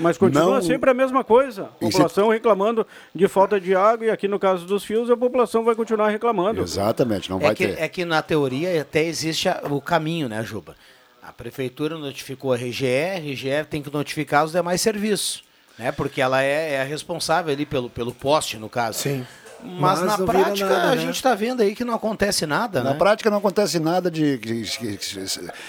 [0.00, 1.62] Mas continua Não- sempre a mesma coisa.
[1.62, 5.10] A E se- população reclamando de falta de água e aqui no caso dos fios
[5.10, 6.60] a população vai continuar reclamando.
[6.62, 7.80] Exatamente, não É vai que, ter.
[7.82, 10.76] é que na teoria até existe o caminho, né, Juba?
[11.22, 15.42] A prefeitura notificou a RGE, a RGE tem que notificar os demais serviços,
[15.78, 15.90] né?
[15.90, 18.98] Porque ela é, é a responsável ali pelo, pelo poste, no caso.
[18.98, 19.26] Sim.
[19.64, 21.00] Mas, Mas na prática nada, a né?
[21.02, 22.98] gente está vendo aí que não acontece nada, Na né?
[22.98, 24.36] prática não acontece nada de.
[24.38, 24.64] que-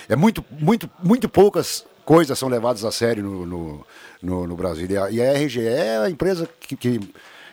[0.10, 3.88] é muito, muito, muito poucas coisas são levadas a sério no, no,
[4.22, 4.88] no- no Brasil.
[4.90, 7.00] E a, e a RGE é a empresa que, que,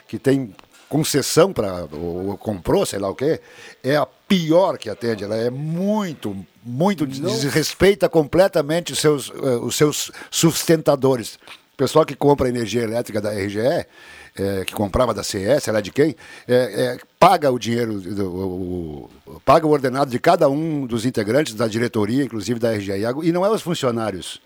[0.08, 0.54] que tem
[0.88, 1.86] concessão para.
[1.92, 3.40] Ou, ou comprou, sei lá o quê,
[3.82, 5.24] é a pior que atende.
[5.24, 7.06] Ela é muito, muito.
[7.06, 11.36] desrespeita completamente os seus, eh, os seus sustentadores.
[11.74, 15.80] O pessoal que compra energia elétrica da RGE, eh, que comprava da CS, sei lá
[15.80, 16.14] de quem,
[16.46, 19.08] eh, eh, paga o dinheiro, do-
[19.44, 23.44] paga o ordenado de cada um dos integrantes da diretoria, inclusive da RGE, e não
[23.44, 24.40] é os funcionários.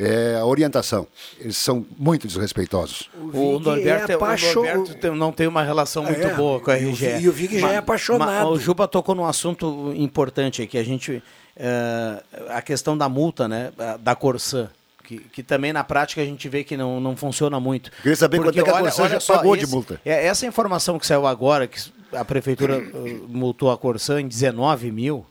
[0.00, 1.06] É a orientação.
[1.38, 3.08] Eles são muito desrespeitosos.
[3.32, 6.70] O Norberto, é o apaixo- Norberto tem- não tem uma relação muito É, boa com
[6.72, 7.06] a e o RGE.
[7.18, 8.48] Vi- e o Vig já é apaixonado.
[8.50, 11.22] o Juba tocou num assunto importante aqui, a gente
[11.58, 14.68] eh, a questão da multa, né, da Corsã.
[15.04, 17.92] Que, que também na prática a gente vê que não, não funciona muito.
[18.02, 20.00] Queria saber quanto é que a Corsã já pagou de esse- multa.
[20.04, 21.80] é, Essa informação que saiu agora, que
[22.12, 25.26] a prefeitura eh, multou a Corsã em 19 mil.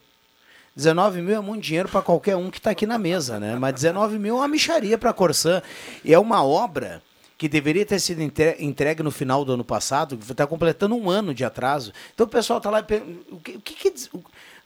[0.76, 3.56] 19 mil é muito dinheiro para qualquer um que está aqui na mesa, né?
[3.58, 5.62] Mas 19 mil é uma micharia para a Corsã.
[6.04, 7.02] E é uma obra
[7.38, 11.34] que deveria ter sido entre- entregue no final do ano passado, está completando um ano
[11.34, 11.92] de atraso.
[12.14, 12.86] Então o pessoal está lá.
[13.32, 13.94] O que, o que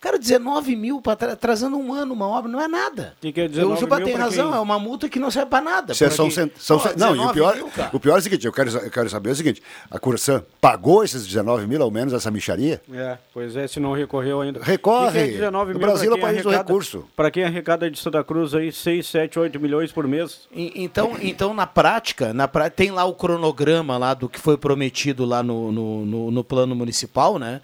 [0.02, 3.16] Cara, 19 mil para trazendo um ano uma obra não é nada.
[3.20, 4.58] Que que é o 19 Juba mil tem razão, quem?
[4.58, 5.92] é uma multa que não serve para nada.
[5.92, 8.46] É- são, cent- são não, e o 19 pior, mil, o pior é o seguinte,
[8.48, 12.14] eu quero, eu quero saber o seguinte, a Corsã pagou esses 19 mil ao menos,
[12.14, 12.82] essa micharia?
[12.94, 14.62] É, pois é, se não recorreu ainda.
[14.64, 15.10] Recorre.
[15.10, 17.06] E que é 19 O mil Brasil é o país do arrecada- recurso.
[17.16, 20.48] Para quem arrecada de Santa Cruz aí 6, 7, 8 milhões por mês.
[20.54, 25.26] E- Então, então na prática, na tem lá o cronograma lá do que foi prometido
[25.26, 27.60] lá no, no, no- no plano municipal, né?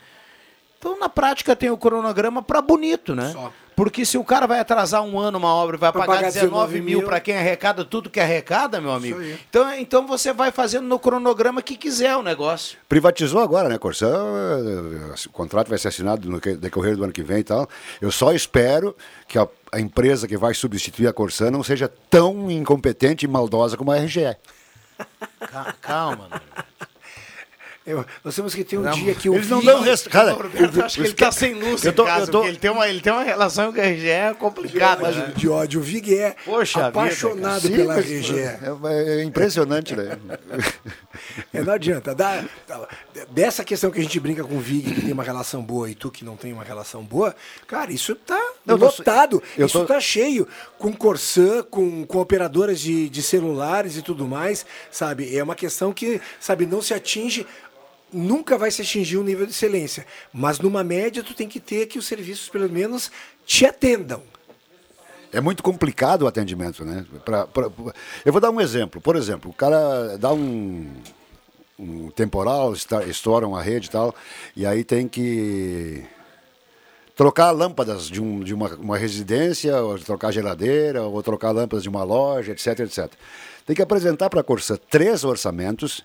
[0.77, 3.33] Então, na prática, tem o cronograma para bonito, né?
[3.75, 6.31] Porque se o cara vai atrasar um ano uma obra e vai Pra pagar, pagar
[6.31, 9.21] 19 mil 19 para quem arrecada tudo que arrecada, meu amigo.
[9.21, 12.77] Então, então você vai fazendo no cronograma que quiser o negócio.
[12.87, 14.07] Privatizou agora, né, Corsã?
[15.27, 17.67] O contrato vai ser assinado no decorrer do ano que vem e tal.
[17.99, 18.95] Eu só espero
[19.27, 23.75] que a, a empresa que vai substituir a Corsã não seja tão incompetente e maldosa
[23.75, 24.37] como a RGE.
[25.51, 26.39] Ca- Calma, né?
[27.85, 30.07] Eu- nós temos que ter um Não, dia que o Eles não Vig- dão res...
[30.07, 32.57] Cara, O Roberto, que ele tá sem luz eu em tô- casa, eu tô- ele
[32.57, 35.33] tem, uma, ele tem uma relação com a RGE complicada, Mas né?
[35.35, 35.79] de ódio.
[35.79, 38.39] O Vig é Poxa vida, apaixonado Sim, pela mas RGE.
[38.39, 38.59] É,
[39.19, 40.17] é impressionante, né?
[41.53, 42.15] É, não adianta.
[42.15, 42.43] Dá-
[43.31, 45.93] dessa questão que a gente brinca com o Vig, que tem uma relação boa, e
[45.95, 47.35] tu que não tem uma relação boa,
[47.67, 49.43] cara, isso tá tô- lotado.
[49.57, 50.47] eu isso tô- tá cheio.
[50.79, 55.37] Com Corsã, com, com operadoras de, de celulares e tudo mais, sabe?
[55.37, 57.45] É uma questão que, sabe, não se atinge.
[58.15, 60.05] Nunca vai se atingir um nível de excelência.
[60.33, 63.11] Mas numa média, tu tem que ter que os serviços, pelo menos,
[63.45, 64.23] te atendam.
[65.33, 67.05] É muito complicado o atendimento, né?
[67.25, 67.69] Pra- pra-
[68.23, 69.01] eu vou dar um exemplo.
[69.01, 70.89] Por exemplo, o cara dá um,
[71.77, 74.15] um temporal, esta- estoura uma rede e tal,
[74.55, 76.05] e aí tem que
[77.17, 81.89] trocar lâmpadas de, um, de uma, uma residência, ou trocar geladeira, ou trocar lâmpadas de
[81.89, 83.11] uma loja, etc, etc.
[83.65, 86.01] Tem que apresentar para a Corsã três orçamentos,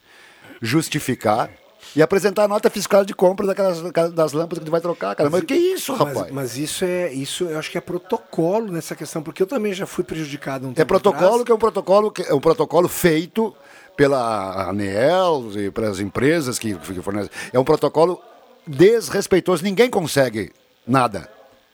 [0.61, 1.51] justificar
[1.95, 3.81] e apresentar a nota fiscal de compra daquelas,
[4.13, 5.29] das lâmpadas que tu vai trocar, cara.
[5.31, 6.33] Mas, que isso, Mas, rapaz?
[6.33, 9.87] mas isso é, isso eu acho que é protocolo nessa questão, porque eu também já
[9.87, 11.45] fui prejudicado um É tempo protocolo atrás.
[11.45, 13.55] que é um protocolo que é um protocolo feito
[13.97, 17.31] pela ANEEL e pelas empresas que, que fornecem.
[17.53, 18.21] É um protocolo
[18.67, 19.63] desrespeitoso.
[19.65, 20.53] Ninguém consegue
[20.87, 21.29] nada.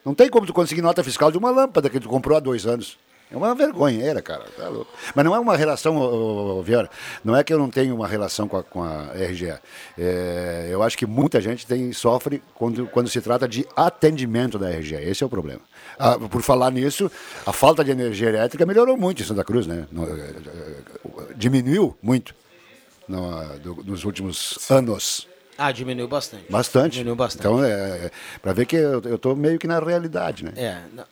[0.05, 2.67] Não tem como tu conseguir nota fiscal de uma lâmpada que tu comprou há dois
[2.67, 2.97] anos.
[3.31, 4.45] É uma vergonheira, cara.
[4.57, 4.91] Tá louco.
[5.15, 6.89] Mas não é uma relação, ô, ô, Vieira,
[7.25, 9.53] não é que eu não tenho uma relação com a, com a RGE.
[9.99, 14.71] É, eu acho que muita gente tem, sofre quando, quando se trata de atendimento da
[14.71, 14.95] RGE.
[14.95, 15.61] Esse é o problema.
[15.99, 17.11] Ah, por falar nisso,
[17.45, 19.87] a falta de energia elétrica melhorou muito em Santa Cruz, né?
[19.93, 22.35] Eh, Diminuiu muito
[23.09, 25.27] no- do- nos últimos anos.
[25.59, 26.45] Ah, diminuiu bastante.
[26.51, 26.93] Bastante.
[26.93, 27.41] Diminuiu bastante.
[27.47, 28.11] Então, é,
[28.43, 30.53] para ver que eu estou meio que na realidade, né?
[30.57, 31.05] É, não-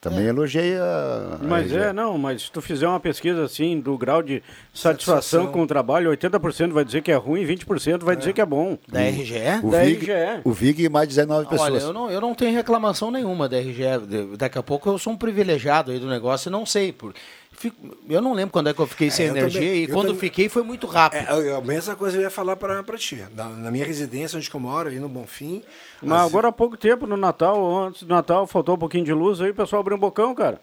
[0.00, 1.38] Também elogiei a.
[1.42, 1.76] a Mas RGE.
[1.76, 4.42] é, não, mas se tu fizer uma pesquisa assim do grau de
[4.72, 5.52] satisfação, Satisfação.
[5.52, 8.78] com o trabalho, 80% vai dizer que é ruim, 20% vai dizer que é bom.
[8.88, 9.34] da RGE?
[9.62, 10.40] O da VIG, RGE.
[10.42, 11.70] o VIG e mais 19 pessoas.
[11.70, 14.36] Olha, eu não, eu não tenho reclamação nenhuma da RGE.
[14.38, 16.92] Daqui a pouco eu sou um privilegiado aí do negócio e não sei.
[16.92, 17.12] Por,
[17.60, 20.06] fico- eu não lembro quando é que eu fiquei sem eu energia também- e quando
[20.08, 21.28] também- fiquei foi muito rápido.
[21.28, 23.24] É, eu- a mesma coisa eu ia falar para ti.
[23.36, 25.62] Na, na minha residência, onde que eu moro, aí no Bonfim.
[26.02, 29.12] Mas as- agora há pouco tempo, no Natal, antes do Natal, faltou um pouquinho de
[29.12, 30.60] luz, aí o pessoal abriu um bocão, cara.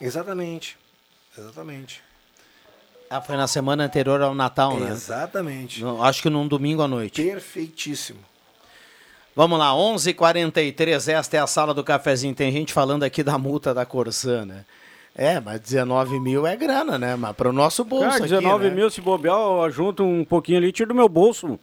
[0.00, 0.76] Exatamente.
[1.38, 2.02] Exatamente.
[3.08, 4.90] Ah, foi na semana anterior ao Natal, né?
[4.90, 5.82] Exatamente.
[5.82, 7.22] No- acho que num domingo à noite.
[7.22, 8.18] Perfeitíssimo.
[9.34, 12.34] Vamos lá, 11:43 h 43 esta é a sala do cafezinho.
[12.34, 14.64] Tem gente falando aqui da multa da Corsã, né?
[15.14, 17.16] É, mas 19 mil é grana, né?
[17.16, 18.74] Mas para o nosso bolso Cara, aqui, 19 né?
[18.74, 21.58] mil, se bobear, eu junto um pouquinho ali e tiro do meu bolso.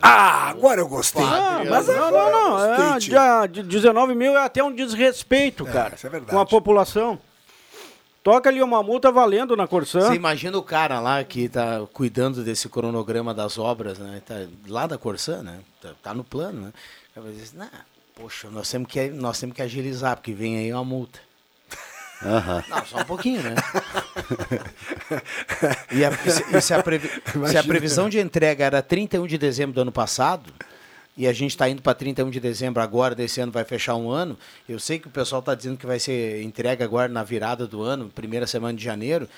[0.00, 1.22] Ah, agora eu gostei.
[1.22, 2.64] Ah, mas Agora não, não, não.
[2.64, 5.94] É, gostei, de 19 mil é até um desrespeito, cara.
[5.94, 6.30] isso é verdade.
[6.32, 7.18] Com a população.
[8.22, 10.00] Toca ali uma multa valendo na Corsã.
[10.00, 14.22] Você imagina o cara lá que tá cuidando desse cronograma das obras, né?
[14.24, 15.58] Tá lá da Corsã, né?
[15.80, 16.72] Tá, tá no plano, né?
[17.54, 17.68] "Nah,
[18.14, 21.18] poxa, nós temos, que, nós temos que agilizar, porque vem aí uma multa.
[22.24, 22.64] Aham.
[22.68, 23.54] Não, só um pouquinho, né?
[25.92, 26.10] E, a-
[26.56, 27.10] e se, a previ-
[27.50, 30.52] se a previsão de entrega era 31 de dezembro do ano passado,
[31.16, 34.10] e a gente está indo para 31 de dezembro agora, desse ano vai fechar um
[34.10, 37.66] ano, eu sei que o pessoal está dizendo que vai ser entregue agora na virada
[37.66, 39.28] do ano, primeira semana de janeiro.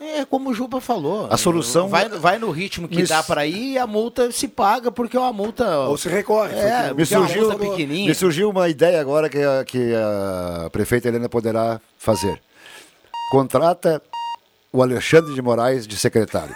[0.00, 1.26] É como o Juba falou.
[1.30, 3.12] A solução- Vai, vai no ritmo que Isso.
[3.12, 5.80] dá para ir e a multa se paga, porque é uma multa.
[5.80, 6.54] Ou se recorre.
[6.56, 8.08] É, Me é uma surgiu, multa pequenininha.
[8.08, 12.40] me surgiu uma ideia agora que a, que a prefeita Helena poderá fazer.
[13.32, 14.00] Contrata
[14.72, 16.54] o Alexandre de Moraes de secretário.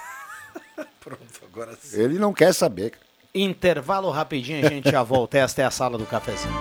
[1.02, 1.20] Pronto,
[1.52, 2.00] agora sim.
[2.00, 2.92] Ele não quer saber.
[3.34, 5.38] Intervalo rapidinho, a gente já volta.
[5.38, 6.54] Esta é a sala do cafezinho.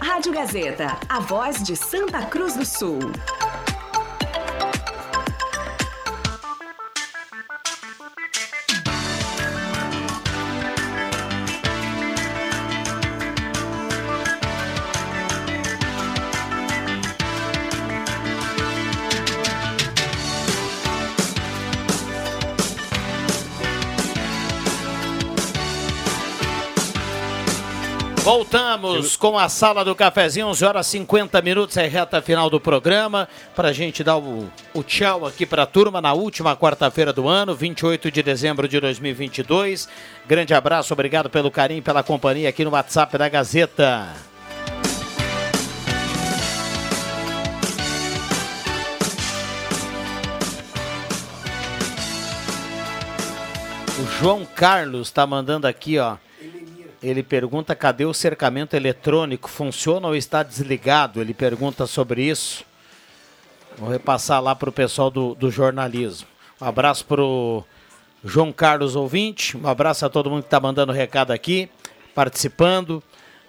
[0.00, 3.00] Rádio Gazeta, a voz de Santa Cruz do Sul.
[28.34, 33.28] Voltamos com a sala do cafezinho, 11 horas 50 minutos, é reta final do programa,
[33.54, 37.28] para a gente dar o, o tchau aqui para a turma na última quarta-feira do
[37.28, 39.86] ano, 28 de dezembro de 2022.
[40.26, 44.08] Grande abraço, obrigado pelo carinho, e pela companhia aqui no WhatsApp da Gazeta.
[54.00, 56.16] O João Carlos está mandando aqui, ó.
[57.02, 59.50] Ele pergunta cadê o cercamento eletrônico?
[59.50, 61.20] Funciona ou está desligado?
[61.20, 62.64] Ele pergunta sobre isso.
[63.76, 66.28] Vou repassar lá para o pessoal do, do jornalismo.
[66.60, 67.64] Um abraço para o
[68.24, 69.56] João Carlos ouvinte.
[69.56, 71.68] Um abraço a todo mundo que está mandando recado aqui,
[72.14, 73.02] participando.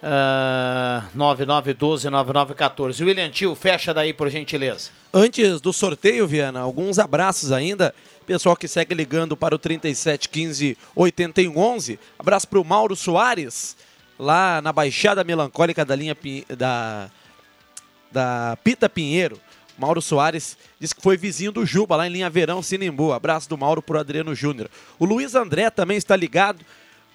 [0.06, 3.06] Ah, 9912-9914.
[3.06, 4.90] William Tio, fecha daí por gentileza.
[5.10, 7.94] Antes do sorteio, Viana, alguns abraços ainda.
[8.26, 11.98] Pessoal que segue ligando para o 3715 8111.
[12.18, 13.78] Abraço para o Mauro Soares,
[14.18, 16.14] lá na Baixada Melancólica da linha
[16.54, 17.10] da,
[18.12, 19.40] da Pita Pinheiro.
[19.78, 23.10] Mauro Soares disse que foi vizinho do Juba, lá em linha Verão, Sinimbu.
[23.10, 24.68] Abraço do Mauro para o Adriano Júnior.
[24.98, 26.60] O Luiz André também está ligado.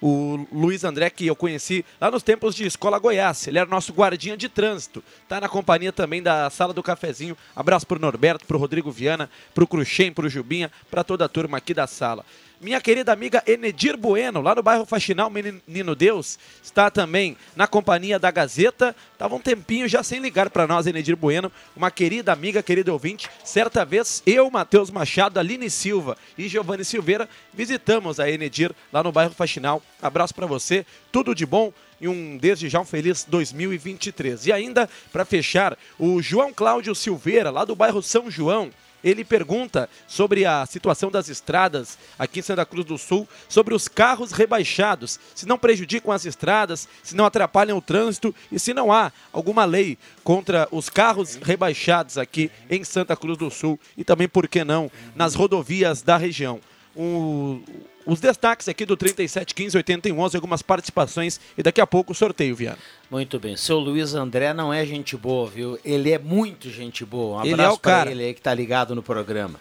[0.02, 3.48] O Luiz André, que eu conheci lá nos tempos de Escola Goiás.
[3.48, 5.04] Ele era nosso guardinha de trânsito.
[5.24, 7.36] Está na companhia também da Sala do Cafezinho.
[7.56, 11.04] Abraço para o Norberto, para o Rodrigo Viana, para o Cruxem, para o Jubinha, para
[11.04, 12.26] toda a turma aqui da sala.
[12.62, 18.20] Minha querida amiga Enedir Bueno, lá no bairro Faxinal Menino Deus, está também na companhia
[18.20, 18.94] da Gazeta.
[19.18, 23.30] Tava um tempinho já sem ligar para nós, Enedir Bueno, uma querida amiga, querido ouvinte.
[23.46, 29.12] Certa vez, eu, Matheus Machado, Aline Silva e Giovanni Silveira visitamos a Enedir lá no
[29.14, 29.82] bairro Faxinal.
[30.02, 34.48] Abraço para você, tudo de bom e um desde já um feliz 2023.
[34.48, 38.70] E ainda, para fechar, o João Cláudio Silveira, lá do bairro São João,
[39.04, 43.88] ele pergunta sobre a situação das estradas aqui em Santa Cruz do Sul, sobre os
[43.88, 48.92] carros rebaixados, se não prejudicam as estradas, se não atrapalham o trânsito e se não
[48.92, 54.28] há alguma lei contra os carros rebaixados aqui em Santa Cruz do Sul e também,
[54.28, 56.60] por que não, nas rodovias da região.
[56.96, 57.60] O-
[58.06, 62.78] os destaques aqui do 3715 8111, algumas participações e daqui a pouco o sorteio, Viana.
[63.12, 63.56] Muito bem.
[63.56, 65.78] Seu Luiz André não é gente boa, viu?
[65.86, 67.42] Ele é muito gente boa.
[67.42, 68.12] Um Ele abraço é o pra cara.
[68.12, 69.60] ele aí que tá ligado no programa.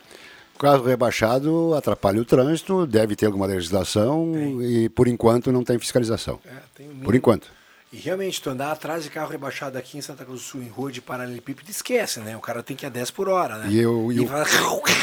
[0.55, 5.79] O carro rebaixado atrapalha o trânsito, deve ter alguma legislação e, por enquanto, não tem
[5.79, 6.41] fiscalização.
[6.75, 7.49] tem um por enquanto.
[7.91, 10.69] E realmente, tu andar atrás de carro rebaixado aqui em Santa Cruz do Sul, em
[10.69, 12.37] rua de paralelepípedo, esquece, né?
[12.37, 13.69] O cara tem que ir a 10 por hora, né?
[13.71, 14.45] E, eu, e, o, fala-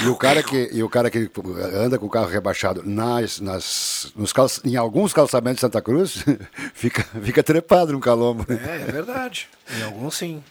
[0.04, 1.28] e o cara que, e o cara que
[1.74, 6.24] anda com o carro rebaixado nas, nas, nos calça- em alguns calçamentos de Santa Cruz
[6.76, 8.46] fica, fica trepado no calombo.
[8.50, 9.50] É, é verdade.
[9.80, 10.44] Em alguns sim.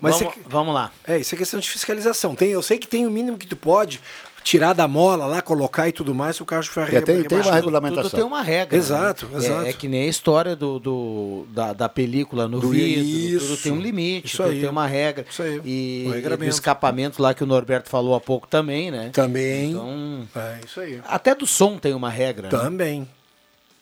[0.00, 0.90] Mas vamos, é, vamos lá.
[1.06, 2.34] é, isso é questão de fiscalização.
[2.34, 4.00] Tem, eu sei que tem o mínimo que tu pode.
[4.42, 7.52] Tirar da mola lá, colocar e tudo mais, o carro foi É, tem- tem uma
[7.52, 8.02] regulamentação.
[8.04, 8.76] Tudo tem uma regra.
[8.76, 9.38] Exato, né?
[9.38, 9.66] exato.
[9.66, 13.52] É, é que nem a história do, do- da, da película no Do- vidro, tudo
[13.54, 14.60] isso, tem um limite, isso tudo aí.
[14.60, 15.24] tem uma regra.
[15.28, 16.50] Isso aí, E regramento.
[16.50, 19.10] escapamento lá que o Norberto falou há pouco também, né?
[19.12, 19.70] Também.
[19.70, 21.00] Então, É isso aí.
[21.08, 22.44] até do som tem uma regra.
[22.44, 22.48] né?
[22.50, 23.08] Também.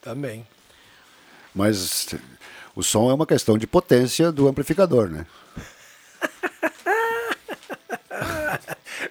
[0.03, 0.47] Também.
[1.55, 2.07] Mas
[2.75, 5.27] o som é uma questão de potência do amplificador, né?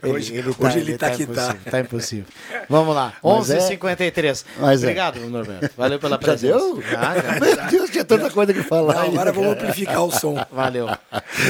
[0.01, 1.31] Hoje- hoje ele tá que tá.
[1.33, 2.25] impossível, Tá impossível.
[2.69, 4.45] Vamos lá, Mas é- 11h53.
[4.59, 4.85] mas é.
[4.85, 5.69] Obrigado, Norberto.
[5.77, 6.57] Valeu pela Já presença.
[6.57, 6.81] deu?
[6.81, 7.39] Já, já.
[7.39, 8.93] Meu Deus, tinha tanta coisa que falar.
[8.93, 10.35] Não, agora vamos amplificar o som.
[10.51, 10.87] Valeu.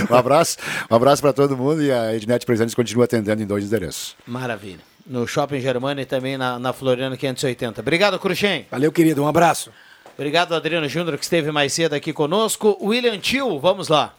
[0.09, 0.57] Um abraço,
[0.89, 4.15] um abraço para todo mundo e a Ednet Presentes continua atendendo em dois endereços.
[4.25, 4.79] Maravilha.
[5.05, 7.81] No Shopping Germana e também na, na Floriano 580.
[7.81, 8.67] Obrigado, Cruxem.
[8.69, 9.23] Valeu, querido.
[9.23, 9.71] Um abraço.
[10.15, 12.77] Obrigado, Adriano Júnior, que esteve mais cedo aqui conosco.
[12.81, 14.13] William Tio, vamos lá.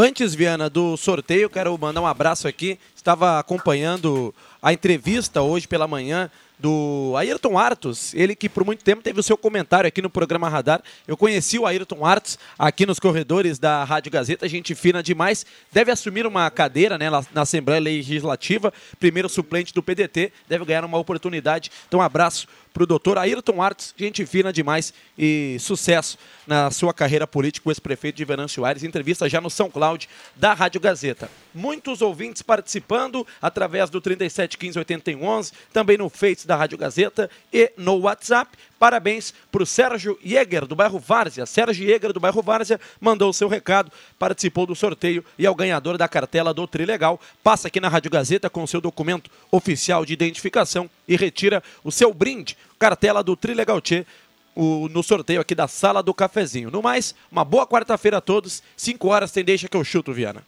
[0.00, 2.78] Antes, Viana, do sorteio, quero mandar um abraço aqui.
[2.94, 4.32] Estava acompanhando
[4.62, 9.22] a entrevista hoje pela manhã do Ayrton Artos, ele que por muito tempo teve o
[9.22, 10.82] seu comentário aqui no programa Radar.
[11.06, 15.44] Eu conheci o Ayrton Artos aqui nos corredores da Rádio Gazeta, gente fina demais.
[15.72, 20.98] Deve assumir uma cadeira né, na Assembleia Legislativa, primeiro suplente do PDT, deve ganhar uma
[20.98, 21.72] oportunidade.
[21.88, 26.94] Então, um abraço para o doutor Ayrton Artos, gente fina demais e sucesso na sua
[26.94, 28.82] carreira política, o ex-prefeito de Venâncio Aires.
[28.82, 31.30] Entrevista já no São Cláudio da Rádio Gazeta.
[31.54, 38.56] Muitos ouvintes participando através do 37158111, também no Face da Rádio Gazeta e no WhatsApp.
[38.78, 41.44] Parabéns para o Sérgio Jäger, do bairro Várzea.
[41.46, 45.54] Sérgio Jäger, do bairro Várzea, mandou o seu recado, participou do sorteio e é o
[45.54, 47.20] ganhador da cartela do Trilegal.
[47.42, 52.14] Passa aqui na Rádio Gazeta com seu documento oficial de identificação e retira o seu
[52.14, 54.06] brinde, cartela do Trilegal Tchê,
[54.54, 56.70] o- no sorteio aqui da Sala do Cafezinho.
[56.70, 58.62] No mais, uma boa quarta-feira a todos.
[58.76, 60.44] 5 horas tem deixa que eu chuto, Viana.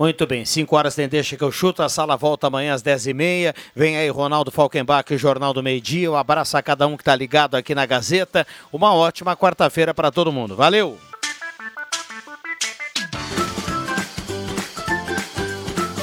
[0.00, 3.54] Muito bem, 5 horas tem deixa que eu chuto, a sala volta amanhã às 10h30.
[3.76, 6.10] Vem aí Ronaldo Falkenbach, Jornal do Meio Dia.
[6.10, 8.46] Um abraço a cada um que está ligado aqui na Gazeta.
[8.72, 10.56] Uma ótima quarta-feira para todo mundo.
[10.56, 10.98] Valeu!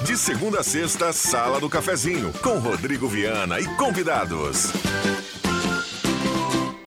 [0.05, 4.73] De segunda a sexta, Sala do Cafezinho, com Rodrigo Viana e convidados.